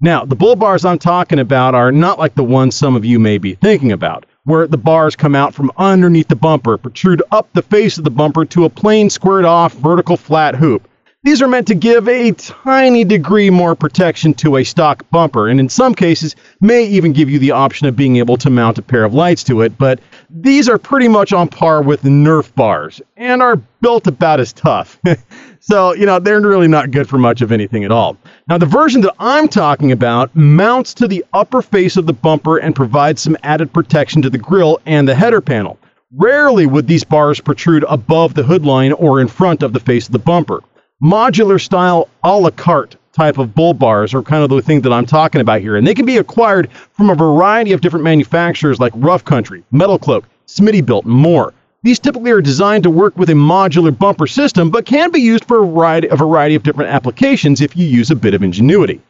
[0.00, 3.18] Now, the bull bars I'm talking about are not like the ones some of you
[3.18, 7.52] may be thinking about, where the bars come out from underneath the bumper, protrude up
[7.52, 10.88] the face of the bumper to a plain squared off vertical flat hoop.
[11.24, 15.58] These are meant to give a tiny degree more protection to a stock bumper, and
[15.58, 18.82] in some cases may even give you the option of being able to mount a
[18.82, 19.98] pair of lights to it, but
[20.30, 25.00] these are pretty much on par with Nerf bars and are built about as tough.
[25.68, 28.16] so, you know, they're really not good for much of anything at all.
[28.48, 32.58] Now, the version that I'm talking about mounts to the upper face of the bumper
[32.58, 35.78] and provides some added protection to the grille and the header panel.
[36.14, 40.06] Rarely would these bars protrude above the hood line or in front of the face
[40.06, 40.62] of the bumper
[41.02, 44.92] modular style a la carte type of bull bars are kind of the thing that
[44.92, 45.76] I'm talking about here.
[45.76, 49.98] And they can be acquired from a variety of different manufacturers like Rough Country, Metal
[49.98, 51.54] Cloak, Smittybilt, and more.
[51.86, 55.44] These typically are designed to work with a modular bumper system, but can be used
[55.44, 59.00] for a variety, a variety of different applications if you use a bit of ingenuity.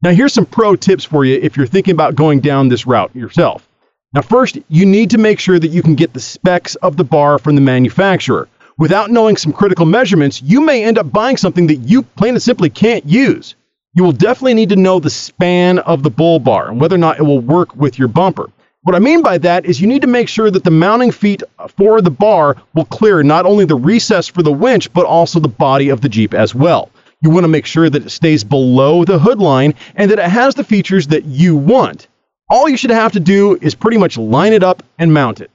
[0.00, 3.12] Now, here's some pro tips for you if you're thinking about going down this route
[3.16, 3.68] yourself.
[4.14, 7.02] Now, first, you need to make sure that you can get the specs of the
[7.02, 8.46] bar from the manufacturer
[8.78, 12.42] without knowing some critical measurements, you may end up buying something that you plain and
[12.42, 13.56] simply can't use.
[13.94, 16.98] You will definitely need to know the span of the bull bar and whether or
[16.98, 18.50] not it will work with your bumper.
[18.82, 21.42] What I mean by that is you need to make sure that the mounting feet
[21.76, 25.48] for the bar will clear not only the recess for the winch, but also the
[25.48, 26.88] body of the Jeep as well.
[27.20, 30.30] You want to make sure that it stays below the hood line and that it
[30.30, 32.08] has the features that you want.
[32.48, 35.50] All you should have to do is pretty much line it up and mount it.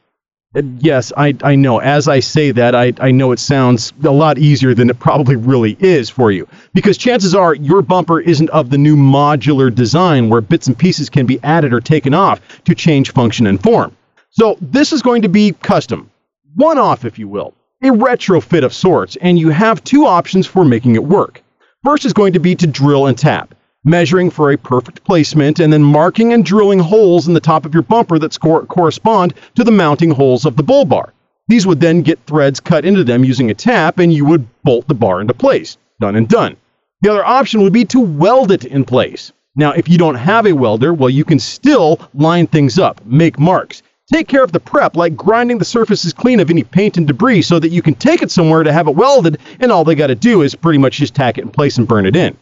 [0.80, 1.80] Yes, I, I know.
[1.80, 5.36] As I say that, I, I know it sounds a lot easier than it probably
[5.36, 6.48] really is for you.
[6.74, 11.10] Because chances are your bumper isn't of the new modular design where bits and pieces
[11.10, 13.96] can be added or taken off to change function and form.
[14.30, 16.10] So this is going to be custom,
[16.56, 20.64] one off, if you will, a retrofit of sorts, and you have two options for
[20.64, 21.42] making it work.
[21.84, 23.55] First is going to be to drill and tap
[23.86, 27.74] measuring for a perfect placement, and then marking and drilling holes in the top of
[27.74, 31.14] your bumper that correspond to the mounting holes of the bull bar.
[31.48, 34.88] These would then get threads cut into them using a tap, and you would bolt
[34.88, 35.78] the bar into place.
[36.02, 36.58] Done and done.
[37.02, 39.32] The other option would be to weld it in place.
[39.56, 43.40] Now, if you don't have a welder, well, you can still line things up, make
[43.40, 43.84] marks.
[44.12, 47.44] Take care of the prep, like grinding the surfaces clean of any paint and debris
[47.44, 50.08] so that you can take it somewhere to have it welded, and all they got
[50.08, 52.36] to do is pretty much just tack it in place and burn it in.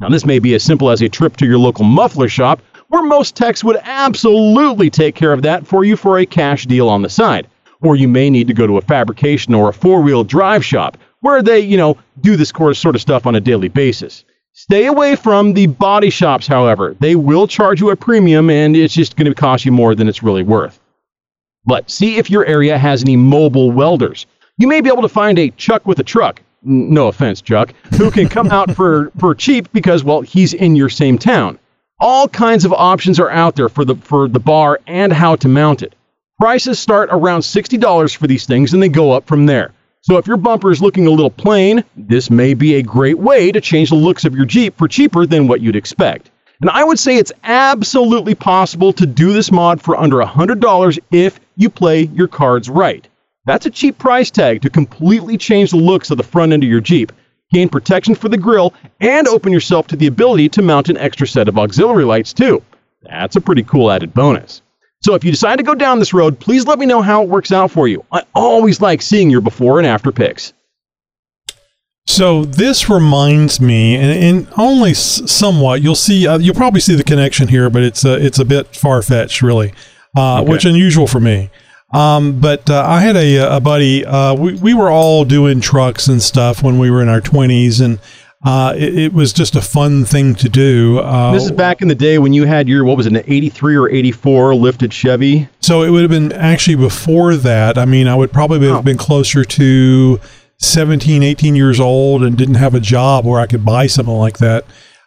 [0.00, 3.02] Now, this may be as simple as a trip to your local muffler shop, where
[3.02, 7.02] most techs would absolutely take care of that for you for a cash deal on
[7.02, 7.48] the side.
[7.82, 10.96] Or you may need to go to a fabrication or a four wheel drive shop,
[11.20, 14.24] where they, you know, do this sort of stuff on a daily basis.
[14.52, 16.96] Stay away from the body shops, however.
[17.00, 20.08] They will charge you a premium, and it's just going to cost you more than
[20.08, 20.80] it's really worth.
[21.64, 24.26] But see if your area has any mobile welders.
[24.58, 28.10] You may be able to find a Chuck with a truck no offense, Chuck, who
[28.10, 31.58] can come out for, for cheap because, well, he's in your same town.
[32.00, 35.48] All kinds of options are out there for the, for the bar and how to
[35.48, 35.94] mount it.
[36.38, 39.72] Prices start around $60 for these things and they go up from there.
[40.02, 43.50] So if your bumper is looking a little plain, this may be a great way
[43.50, 46.30] to change the looks of your Jeep for cheaper than what you'd expect.
[46.60, 51.38] And I would say it's absolutely possible to do this mod for under $100 if
[51.56, 53.06] you play your cards right.
[53.48, 56.68] That's a cheap price tag to completely change the looks of the front end of
[56.68, 57.10] your Jeep,
[57.50, 61.26] gain protection for the grille, and open yourself to the ability to mount an extra
[61.26, 62.62] set of auxiliary lights too.
[63.04, 64.60] That's a pretty cool added bonus.
[65.00, 67.30] So if you decide to go down this road, please let me know how it
[67.30, 68.04] works out for you.
[68.12, 70.52] I always like seeing your before and after pics.
[72.06, 74.10] So this reminds me, and,
[74.46, 78.18] and only somewhat, you'll see, uh, you'll probably see the connection here, but it's uh,
[78.20, 79.72] it's a bit far fetched, really,
[80.18, 80.52] uh, okay.
[80.52, 81.48] which unusual for me.
[81.92, 84.04] Um, but uh, I had a, a buddy.
[84.04, 87.80] Uh, we we were all doing trucks and stuff when we were in our twenties,
[87.80, 87.98] and
[88.44, 90.98] uh, it, it, was just a fun thing to do.
[90.98, 93.24] Uh, this is back in the day when you had your what was it, an
[93.26, 95.48] '83 or '84 lifted Chevy?
[95.60, 97.78] So it would have been actually before that.
[97.78, 98.82] I mean, I would probably have oh.
[98.82, 100.20] been closer to
[100.58, 104.38] 17, 18 years old, and didn't have a job where I could buy something like
[104.38, 104.64] that.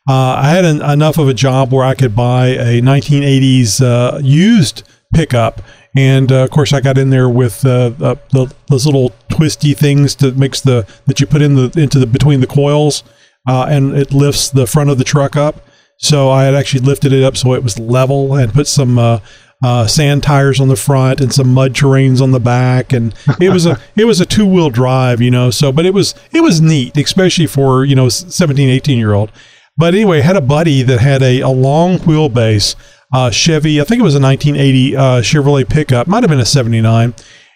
[0.09, 4.17] Uh, I had an, enough of a job where I could buy a 1980s uh,
[4.21, 4.81] used
[5.13, 5.61] pickup
[5.95, 10.15] and uh, of course, I got in there with uh, the, those little twisty things
[10.15, 13.03] to mix the that you put in the into the between the coils,
[13.47, 15.65] uh, and it lifts the front of the truck up.
[15.97, 19.19] So I had actually lifted it up so it was level and put some uh,
[19.63, 23.49] uh, sand tires on the front and some mud terrains on the back, and it
[23.49, 25.49] was a it was a two wheel drive, you know.
[25.51, 29.31] So, but it was it was neat, especially for you know 17, 18 year old.
[29.77, 32.75] But anyway, I had a buddy that had a, a long wheelbase
[33.13, 33.81] uh, Chevy.
[33.81, 37.13] I think it was a 1980 uh, Chevrolet pickup, might have been a 79.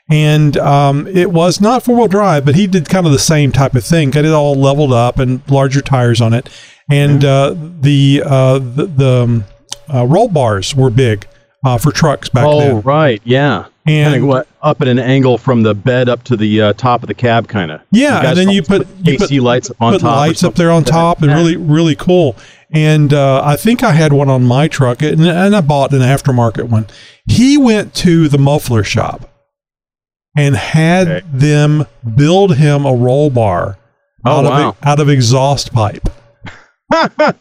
[0.07, 3.51] And um, it was not four wheel drive, but he did kind of the same
[3.51, 4.11] type of thing.
[4.11, 6.47] Got it all leveled up and larger tires on it.
[6.91, 9.45] and uh, the uh, the, the um,
[9.91, 11.27] uh, roll bars were big
[11.65, 12.81] uh, for trucks back oh, then.
[12.81, 13.65] right, yeah.
[13.88, 17.04] And- Kinda what up at an angle from the bed up to the uh, top
[17.04, 17.82] of the cab, kind of.
[17.91, 20.15] Yeah, and then you put AC put, lights up on put top.
[20.17, 22.36] lights up there on top, and really really cool.
[22.71, 26.02] And uh, I think I had one on my truck, and, and I bought an
[26.02, 26.88] aftermarket one.
[27.28, 29.30] He went to the muffler shop
[30.36, 31.28] and had Okay.
[31.32, 33.78] them build him a roll bar
[34.26, 34.69] Oh, out wow.
[34.69, 36.10] of out of exhaust pipe.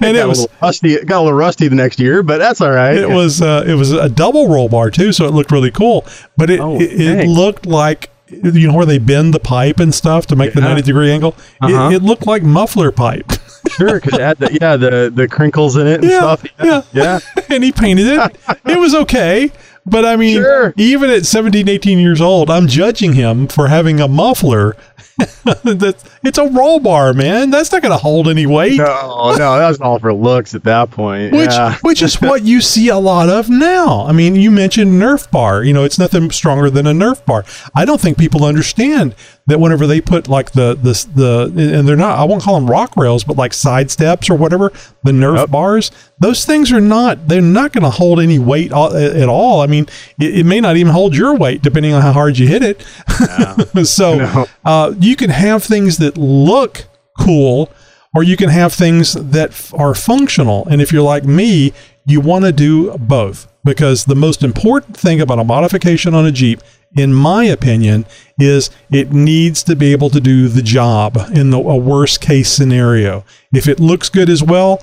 [0.00, 0.94] and it a was little rusty.
[0.94, 2.96] it Got a little rusty the next year, but that's all right.
[2.96, 6.06] it was uh, it was a double roll bar too, so it looked really cool.
[6.36, 9.94] But it Oh, it, it looked like you know where they bend the pipe and
[9.94, 11.34] stuff to make the ninety degree angle.
[11.62, 11.88] Uh-huh.
[11.90, 13.32] It, it looked like muffler pipe,
[13.70, 16.44] sure because it had the yeah the the crinkles in it and Yeah, stuff.
[16.62, 16.82] yeah.
[16.92, 17.20] yeah.
[17.48, 18.36] and he painted it.
[18.66, 19.50] it was okay.
[19.86, 20.74] But I mean, Sure.
[20.76, 24.76] even at 17, 18 years old, I'm judging him for having a muffler.
[25.64, 27.50] That's it's a roll bar, man.
[27.50, 28.78] That's not going to hold any weight.
[28.78, 31.32] No, no, that was all for looks at that point.
[31.32, 31.76] Which, yeah.
[31.82, 34.06] which is what you see a lot of now.
[34.06, 35.64] I mean, you mentioned Nerf bar.
[35.64, 37.44] You know, it's nothing stronger than a Nerf bar.
[37.74, 39.14] I don't think people understand
[39.48, 42.18] that whenever they put like the the the and they're not.
[42.18, 44.72] I won't call them rock rails, but like side steps or whatever.
[45.02, 45.50] The Nerf Yep.
[45.50, 45.90] bars.
[46.20, 47.28] Those things are not.
[47.28, 49.60] They're not going to hold any weight at all.
[49.60, 49.86] I mean,
[50.20, 52.82] it, it may not even hold your weight depending on how hard you hit it.
[53.86, 54.46] so No.
[54.64, 56.84] uh, you can have things that look
[57.18, 57.70] cool
[58.14, 60.66] or you can have things that f- are functional.
[60.70, 61.72] And if you're like me,
[62.06, 66.32] you want to do both because the most important thing about a modification on a
[66.32, 66.60] Jeep,
[66.96, 68.06] in my opinion,
[68.38, 72.50] is it needs to be able to do the job in the, a worst case
[72.50, 73.24] scenario.
[73.54, 74.82] If it looks good as well,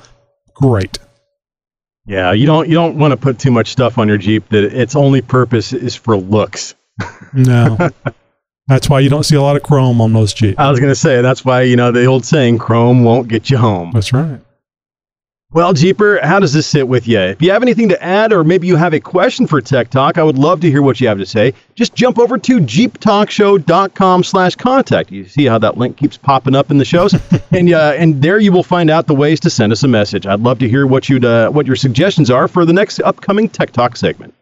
[0.53, 0.99] great.
[2.05, 4.63] Yeah, you don't you don't want to put too much stuff on your Jeep that
[4.63, 6.75] its only purpose is for looks.
[7.33, 7.77] No.
[8.67, 10.57] That's why you don't see a lot of chrome on most Jeeps.
[10.57, 13.57] I was gonna say that's why you know the old saying, "Chrome won't get you
[13.57, 14.39] home." That's right.
[15.55, 17.17] Well, Jeeper, how does this sit with you?
[17.17, 20.17] If you have anything to add, or maybe you have a question for Tech Talk,
[20.17, 21.53] I would love to hear what you have to say.
[21.75, 25.11] Just jump over to jeeptalkshow.com/contact.
[25.13, 27.15] You see how that link keeps popping up in the shows,
[27.51, 30.27] and uh, and there you will find out the ways to send us a message.
[30.27, 33.47] I'd love to hear what you'd uh, what your suggestions are for the next upcoming
[33.47, 34.33] Tech Talk segment.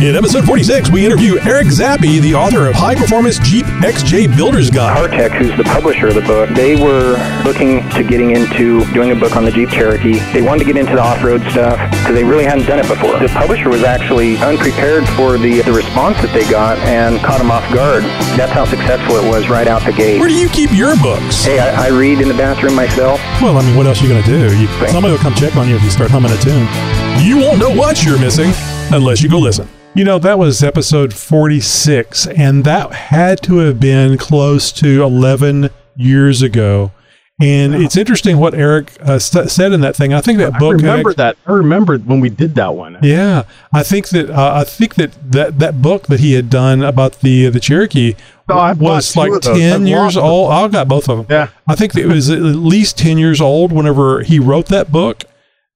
[0.00, 4.70] In episode 46, we interview Eric Zappe, the author of High Performance Jeep XJ Builder's
[4.70, 4.96] Guide.
[4.96, 9.16] CarTech, who's the publisher of the book, they were looking to getting into doing a
[9.16, 10.20] book on the Jeep Cherokee.
[10.32, 13.18] They wanted to get into the off-road stuff because they really hadn't done it before.
[13.18, 17.50] The publisher was actually unprepared for the, the response that they got and caught them
[17.50, 18.04] off guard.
[18.38, 20.20] That's how successful it was right out the gate.
[20.20, 21.42] Where do you keep your books?
[21.42, 23.18] Hey, I, I read in the bathroom myself.
[23.42, 24.56] Well, I mean, what else are you going to do?
[24.56, 26.70] You, somebody will come check on you if you start humming a tune.
[27.18, 28.54] You won't know what you're missing
[28.94, 29.68] unless you go listen.
[29.98, 35.70] You know, that was episode 46, and that had to have been close to 11
[35.96, 36.92] years ago.
[37.40, 40.14] And it's interesting what Eric uh, st- said in that thing.
[40.14, 40.74] I think that I book.
[40.74, 41.36] I remember act- that.
[41.48, 42.98] I remember when we did that one.
[43.02, 46.84] Yeah, I think that uh, I think that, that that book that he had done
[46.84, 48.14] about the the Cherokee
[48.48, 50.52] Oh, was like ten I've years old.
[50.52, 51.26] I got both of them.
[51.28, 51.48] Yeah.
[51.68, 55.24] I think that it was at least ten years old whenever he wrote that book.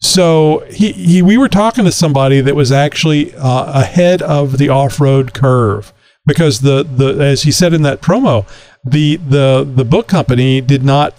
[0.02, 4.68] So he, he we were talking to somebody that was actually uh, ahead of the
[4.68, 5.92] off road curve
[6.26, 8.46] because the the as he said in that promo,
[8.84, 11.14] the the the book company did not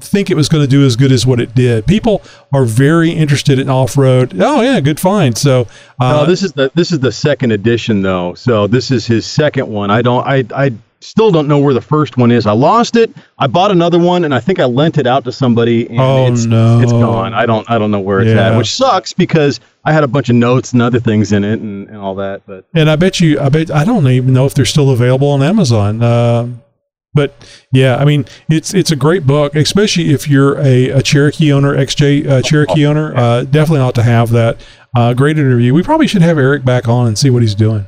[0.00, 1.86] think it was going to do as good as what it did.
[1.86, 2.20] People
[2.52, 4.34] are very interested in off road.
[4.40, 5.38] Oh yeah, good find.
[5.38, 5.68] So
[6.00, 8.34] uh, no, this is the this is the second edition though.
[8.34, 9.92] So this is his second one.
[9.92, 12.46] I don't I I still don't know where the first one is.
[12.46, 13.10] I lost it.
[13.38, 16.26] I bought another one and I think I lent it out to somebody and Oh,
[16.32, 16.80] it's no.
[16.80, 17.34] it's gone.
[17.34, 18.52] I don't I don't know where it's Yeah.
[18.52, 21.60] at, which sucks because I had a bunch of notes and other things in it
[21.60, 22.42] and, and all that.
[22.46, 25.28] But And I bet you, I bet I don't even know if they're still available
[25.28, 26.02] on Amazon.
[26.02, 26.62] Um
[27.14, 27.34] but
[27.72, 31.74] yeah, I mean, it's it's a great book, especially if you're a, a Cherokee owner,
[31.74, 33.16] XJ uh, Cherokee owner.
[33.16, 34.58] Uh, definitely ought to have that.
[34.94, 35.72] Uh, great interview.
[35.72, 37.86] We probably should have Eric back on and see what he's doing.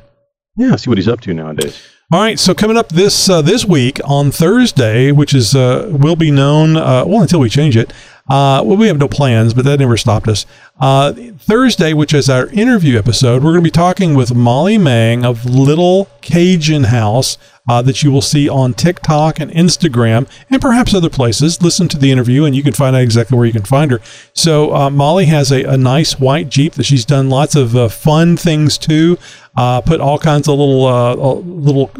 [0.57, 1.79] yeah, see what he's up to nowadays.
[2.11, 6.15] All right, so coming up this uh, this week on Thursday, which is uh, will
[6.15, 7.93] be known uh, well until we change it.
[8.29, 10.45] Uh, well, we have no plans, but that never stopped us.
[10.79, 15.25] Uh, Thursday, which is our interview episode, we're going to be talking with Molly Mang
[15.25, 20.93] of Little Cajun House uh, that you will see on TikTok and Instagram and perhaps
[20.93, 21.61] other places.
[21.61, 23.99] Listen to the interview and you can find out exactly where you can find her.
[24.33, 27.89] So uh, Molly has a, a nice white Jeep that she's done lots of uh,
[27.89, 29.17] fun things to.
[29.57, 31.91] Uh, put all kinds of little little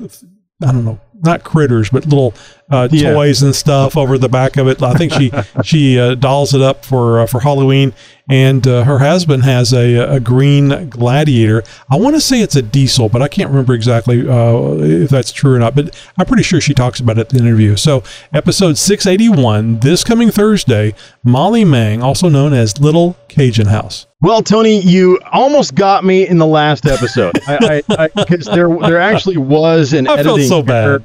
[0.62, 2.34] I don't know, not critters, but little
[2.70, 3.14] uh, Yeah.
[3.14, 4.82] toys and stuff over the back of it.
[4.82, 5.32] I think she
[5.64, 7.94] she uh, dolls it up for uh, for Halloween.
[8.32, 11.64] And uh, her husband has a, a green Gladiator.
[11.90, 15.32] I want to say it's a diesel, but I can't remember exactly uh, if that's
[15.32, 15.74] true or not.
[15.74, 17.76] But I'm pretty sure she talks about it in the interview.
[17.76, 20.94] So, episode 681, this coming Thursday,
[21.24, 24.06] Molly Mang, also known as Little Cajun House.
[24.22, 27.32] Well, Tony, you almost got me in the last episode.
[27.48, 30.84] I because there there actually was an I felt editing so bad.
[30.84, 31.04] error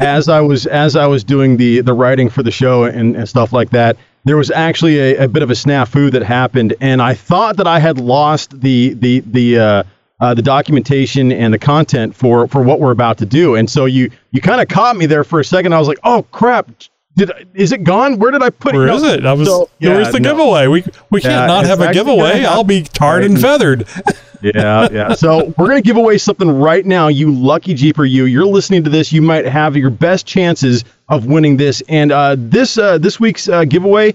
[0.00, 3.28] as I was as I was doing the the writing for the show and, and
[3.28, 3.96] stuff like that.
[4.24, 7.66] There was actually a, a bit of a snafu that happened, and I thought that
[7.66, 9.82] I had lost the the the uh,
[10.20, 13.54] uh, the documentation and the content for for what we're about to do.
[13.56, 15.74] And so you you kind of caught me there for a second.
[15.74, 16.70] I was like, oh crap.
[17.16, 18.18] Did I- is it gone?
[18.18, 18.94] Where did I put Where it?
[18.94, 19.08] is No.
[19.12, 19.24] it?
[19.26, 19.46] I was.
[19.46, 20.30] So, where's the no.
[20.32, 20.66] giveaway?
[20.66, 22.44] We we can't Yeah, not have a giveaway.
[22.44, 23.30] I'll be tarred Right.
[23.30, 23.86] and feathered.
[24.54, 25.14] yeah, yeah.
[25.14, 27.08] So we're gonna give away something right now.
[27.08, 28.24] You lucky Jeeper, you.
[28.26, 29.12] You're listening to this.
[29.12, 31.82] You might have your best chances of winning this.
[31.88, 34.14] And uh, this uh, this week's uh, giveaway,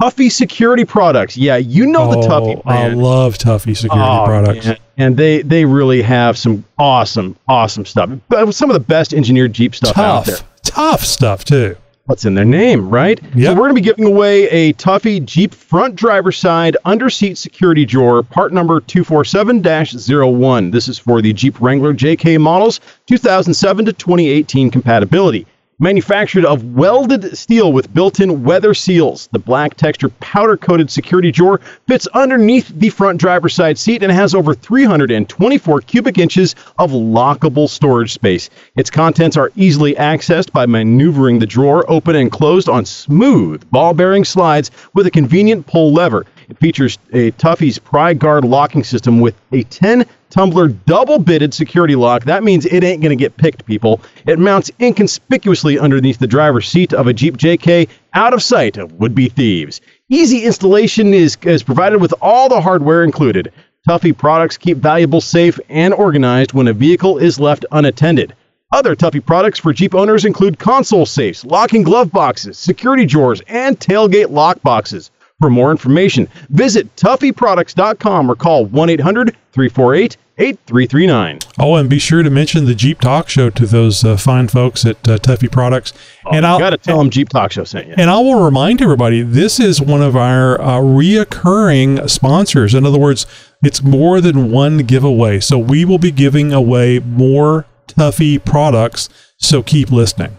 [0.00, 1.36] Tuffy Security Products.
[1.36, 4.66] Yeah, you know the Tuffy Oh, I love Tuffy security Oh, products.
[4.66, 4.78] man.
[4.96, 8.10] And they they really have some awesome awesome stuff.
[8.28, 10.36] But Some of the best engineered Jeep stuff out there.
[10.36, 11.76] Tough, tough stuff too.
[12.08, 13.20] What's in their name, right?
[13.44, 17.36] So we're going to be giving away a Tuffy Jeep front driver side under seat
[17.36, 20.72] security drawer, part number 247-01.
[20.72, 25.46] This is for the Jeep Wrangler JK models, 2007 to 2018 compatibility.
[25.80, 32.08] Manufactured of welded steel with built-in weather seals, the black texture powder-coated security drawer fits
[32.08, 38.12] underneath the front driver's side seat and has over 324 cubic inches of lockable storage
[38.12, 38.50] space.
[38.74, 44.24] Its contents are easily accessed by maneuvering the drawer open and closed on smooth ball-bearing
[44.24, 46.26] slides with a convenient pull lever.
[46.48, 51.94] It features a Tuffy's Pry Guard locking system with a 10 tumbler double bitted security
[51.94, 52.24] lock.
[52.24, 54.00] That means it ain't going to get picked, people.
[54.26, 58.92] It mounts inconspicuously underneath the driver's seat of a Jeep JK out of sight of
[58.94, 59.82] would be thieves.
[60.08, 63.52] Easy installation is, is provided with all the hardware included.
[63.86, 68.34] Tuffy products keep valuables safe and organized when a vehicle is left unattended.
[68.72, 73.78] Other Tuffy products for Jeep owners include console safes, locking glove boxes, security drawers, and
[73.78, 75.10] tailgate lock boxes.
[75.40, 81.38] For more information, visit TuffyProducts.com or call 1 800 348 8339.
[81.60, 84.84] Oh, and be sure to mention the Jeep Talk Show to those uh, fine folks
[84.84, 85.92] at uh, Tuffy Products.
[86.32, 87.94] and I'll got to tell them Jeep Talk Show sent you.
[87.96, 92.74] And I will remind everybody, this is one of our uh, reoccurring sponsors.
[92.74, 93.24] In other words,
[93.62, 95.38] it's more than one giveaway.
[95.38, 99.08] So we will be giving away more Tuffy products.
[99.38, 100.36] So keep listening.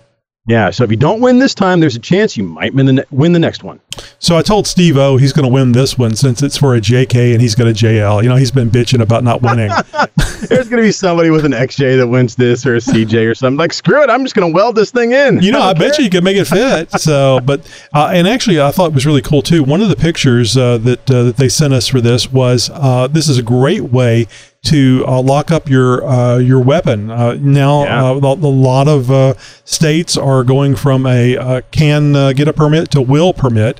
[0.48, 2.94] Yeah, so if you don't win this time, there's a chance you might win the,
[2.94, 3.80] ne- win the next one.
[4.20, 6.82] So I told Steve O he's going to win this one since it's for a
[6.82, 8.22] JK and he's got a JL.
[8.22, 9.70] You know, he's been bitching about not winning.
[10.48, 13.34] There's going to be somebody with an XJ that wins this or a CJ or
[13.36, 13.58] something.
[13.58, 15.42] Like, screw it, I'm just going to weld this thing in.
[15.42, 16.90] You know, I bet you you could make it fit.
[17.00, 17.62] So, but
[17.94, 19.64] uh, and actually, I thought it was really cool too.
[19.64, 23.08] One of the pictures uh, that uh, that they sent us for this was uh,
[23.08, 24.28] this is a great way
[24.62, 27.10] to uh, lock up your uh, your weapon.
[27.10, 28.04] Uh, now, Yeah.
[28.06, 29.34] uh, a, a lot of uh,
[29.64, 33.80] states are going from a uh, can uh, get a permit to will permit,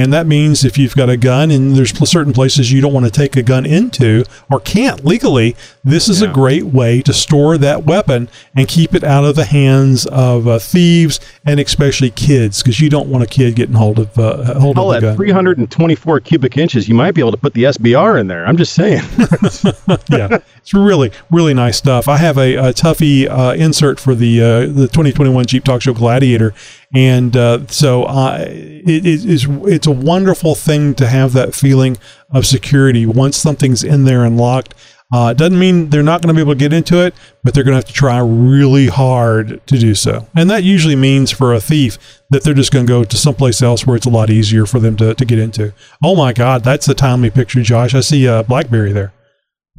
[0.00, 3.06] and that means if you've got a gun and there's certain places you don't want
[3.06, 6.30] to take a gun into or can't legally, this is Yeah.
[6.30, 10.48] a great way to store that weapon and keep it out of the hands of
[10.48, 14.58] uh, thieves and especially kids because you don't want a kid getting hold of uh,
[14.58, 15.16] hold Hell, of at gun.
[15.16, 18.46] 324 cubic inches, you might be able to put the SBR in there.
[18.46, 19.02] I'm just saying.
[20.10, 22.08] yeah, it's really really nice stuff.
[22.08, 25.92] I have a, a Tuffy uh, insert for the uh, the 2021 Jeep Talk Show
[25.94, 26.54] Gladiator,
[26.94, 31.98] and uh, so uh, it, it is it's a wonderful thing to have that feeling
[32.30, 34.74] of security once something's in there and locked.
[35.12, 37.52] Uh, it doesn't mean they're not going to be able to get into it, but
[37.52, 40.28] they're going to have to try really hard to do so.
[40.36, 41.98] And that usually means for a thief
[42.30, 44.78] that they're just going to go to someplace else where it's a lot easier for
[44.78, 45.74] them to, to get into.
[46.02, 47.92] Oh my God, that's a timely picture, Josh.
[47.92, 49.12] I see a Blackberry there.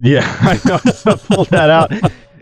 [0.01, 0.77] yeah, I know.
[0.91, 1.93] So pull that out.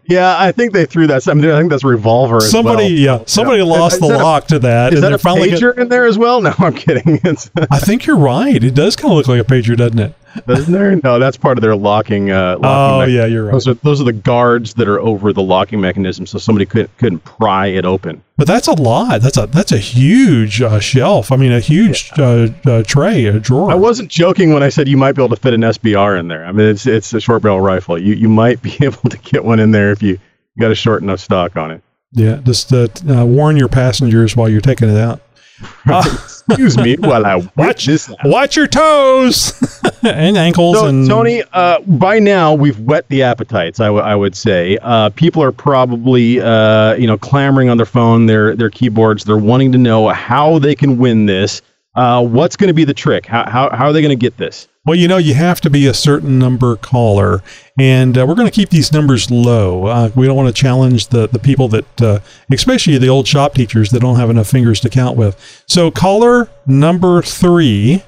[0.09, 1.27] Yeah, I think they threw that.
[1.27, 2.41] I, mean, I think that's revolver.
[2.41, 3.19] Somebody, well.
[3.19, 5.87] yeah, somebody Is lost the that a- lock to that, Is that a pager in
[5.87, 6.41] there as well?
[6.49, 7.19] No, I'm kidding.
[7.71, 8.63] I think you're right.
[8.63, 10.15] It does kind of look like a pager, doesn't it?
[10.47, 10.95] doesn't there?
[11.03, 12.31] No, that's part of their locking.
[12.31, 13.51] Uh, locking Oh, mech- yeah, you're right.
[13.51, 16.89] Those are those are the guards that are over the locking mechanism, so somebody could
[16.97, 18.21] couldn't pry it open.
[18.39, 19.21] But that's a lot.
[19.21, 21.29] That's a that's a huge uh, shelf.
[21.29, 23.69] I mean, a huge uh, uh, tray, a drawer.
[23.69, 26.29] I wasn't joking when I said you might be able to fit an SBR in
[26.29, 26.45] there.
[26.45, 28.01] I mean, it's it's a short barrel rifle.
[28.01, 30.19] You you might be able to get one in there if you
[30.57, 31.83] got a short enough stock on it.
[32.13, 35.21] Yeah, just uh, uh, warn your passengers while you're taking it out.
[35.85, 38.11] Excuse me while I watch Watch this.
[38.23, 39.53] Watch your toes
[40.03, 43.79] and ankles So, and Tony, uh, by now we've whet the appetites.
[43.79, 47.85] I, w- I would say uh, people are probably uh, you know clamoring on their
[47.85, 49.23] phone, their their keyboards.
[49.23, 51.61] They're wanting to know how they can win this.
[51.95, 53.25] Uh, what's going to be the trick?
[53.25, 54.67] How, how, how are they going to get this?
[54.89, 57.43] Well, you know, you have to be a certain number caller,
[57.77, 59.85] and uh, we're going to keep these numbers low.
[59.85, 62.21] Uh, we don't want to challenge the, the people that, uh,
[62.51, 65.63] especially the old shop teachers that don't have enough fingers to count with.
[65.67, 68.01] So, caller number three,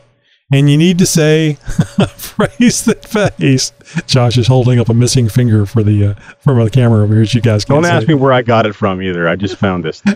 [0.51, 1.53] and you need to say
[2.15, 3.73] phrase that face.
[4.07, 7.21] Josh is holding up a missing finger for the uh, from the camera over here.
[7.21, 9.27] as You guys Don't ask me where I got it from either.
[9.27, 10.01] I just found this.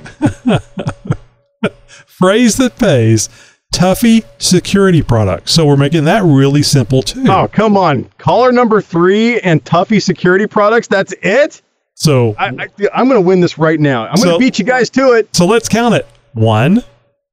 [2.08, 3.30] Phrase that pays.
[3.76, 5.52] Tuffy security products.
[5.52, 7.26] So we're making that really simple too.
[7.28, 8.06] Oh, come on.
[8.18, 10.88] Caller number three and Tuffy Security Products.
[10.88, 11.62] That's it?
[11.94, 14.08] So I, I, I'm going to win this right now.
[14.08, 15.36] I'm going to beat you guys to it.
[15.36, 16.08] So let's count it.
[16.34, 16.84] One,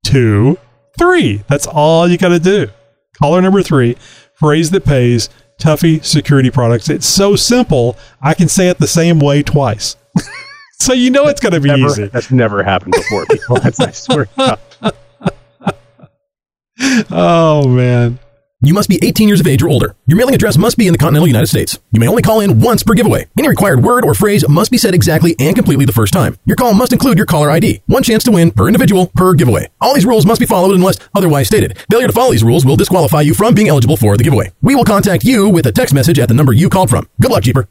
[0.04, 0.58] two,
[0.98, 1.44] three.
[1.46, 2.66] That's all you got to do.
[3.20, 3.96] Caller number three,
[4.34, 5.28] phrase that pays,
[5.60, 6.88] Tuffy security products.
[6.88, 7.96] It's so simple.
[8.20, 9.96] I can say it the same way twice.
[10.80, 12.06] so you know it's going to be Never, easy.
[12.06, 13.56] that's never happened before, people.
[13.60, 14.28] That's, I swear.
[16.98, 17.16] To God.
[17.16, 18.18] Oh, man.
[18.64, 19.96] You must be 18 years of age or older.
[20.06, 21.80] Your mailing address must be in the continental United States.
[21.90, 23.26] You may only call in once per giveaway.
[23.36, 26.38] Any required word or phrase must be said exactly and completely the first time.
[26.44, 27.82] Your call must include your caller ID.
[27.86, 29.68] One chance to win per individual per giveaway.
[29.80, 31.76] All these rules must be followed unless otherwise stated.
[31.90, 34.52] Failure to follow these rules will disqualify you from being eligible for the giveaway.
[34.62, 37.08] We will contact you with a text message at the number you called from.
[37.20, 37.66] Good luck, Jeeper.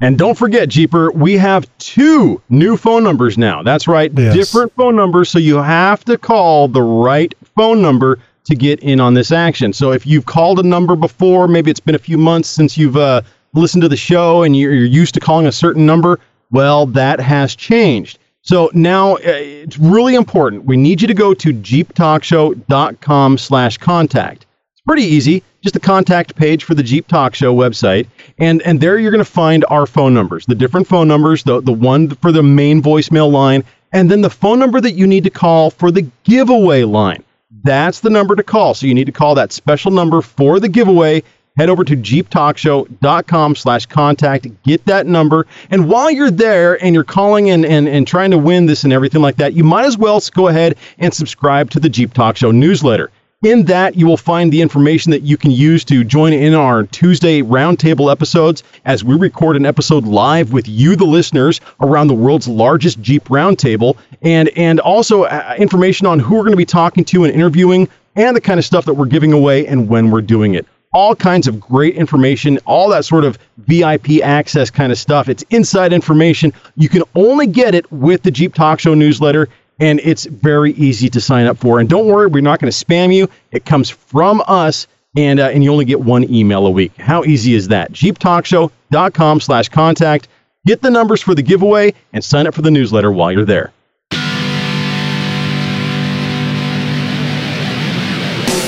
[0.00, 3.62] And don't forget, Jeeper, we have two new phone numbers now.
[3.62, 4.34] That's right, Yes.
[4.34, 5.30] different phone numbers.
[5.30, 9.72] So you have to call the right phone number to get in on this action.
[9.72, 12.96] So if you've called a number before, maybe it's been a few months since you've
[12.96, 13.22] uh,
[13.54, 17.20] listened to the show and you're, you're used to calling a certain number, well, that
[17.20, 18.18] has changed.
[18.42, 20.64] So now uh, it's really important.
[20.64, 24.44] We need you to go to jeeptalkshow.com slash contact.
[24.72, 25.42] It's pretty easy.
[25.62, 28.06] Just a contact page for the Jeep Talk Show website.
[28.36, 31.62] And and there you're going to find our phone numbers, the different phone numbers, the,
[31.62, 35.24] the one for the main voicemail line, and then the phone number that you need
[35.24, 37.24] to call for the giveaway line.
[37.62, 38.74] That's the number to call.
[38.74, 41.22] So you need to call that special number for the giveaway.
[41.56, 44.46] Head over to jeeptalkshow.com slash contact.
[44.64, 45.46] Get that number.
[45.70, 48.92] And while you're there and you're calling and, and, and trying to win this and
[48.92, 52.36] everything like that, you might as well go ahead and subscribe to the Jeep Talk
[52.36, 53.10] Show newsletter.
[53.44, 56.84] In that, you will find the information that you can use to join in our
[56.84, 62.14] Tuesday roundtable episodes as we record an episode live with you, the listeners, around the
[62.14, 66.64] world's largest Jeep roundtable, and and also uh, information on who we're going to be
[66.64, 67.86] talking to and interviewing,
[68.16, 70.66] and the kind of stuff that we're giving away and when we're doing it.
[70.94, 75.28] All kinds of great information, all that sort of VIP access kind of stuff.
[75.28, 76.50] It's inside information.
[76.76, 81.08] You can only get it with the Jeep Talk Show newsletter and it's very easy
[81.10, 81.80] to sign up for.
[81.80, 83.28] And don't worry, we're not going to spam you.
[83.50, 86.96] It comes from us, and uh, and you only get one email a week.
[86.96, 87.92] How easy is that?
[87.92, 90.28] JeepTalkShow.com slash contact.
[90.66, 93.72] Get the numbers for the giveaway and sign up for the newsletter while you're there.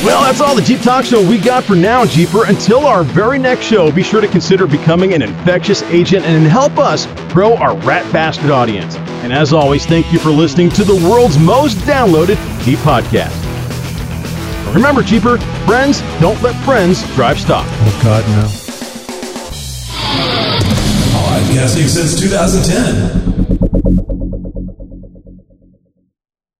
[0.06, 2.44] Well, that's all the Jeep Talk Show we got for now, Jeeper.
[2.44, 6.78] Until our very next show, be sure to consider becoming an infectious agent and help
[6.78, 8.94] us grow our rat bastard audience.
[9.24, 13.34] And as always, thank you for listening to the world's most downloaded Jeep podcast.
[14.72, 17.66] Remember, Jeeper, friends don't let friends drive stock.
[17.68, 18.46] Oh, God, no.
[21.18, 23.95] Podcasting since 2010.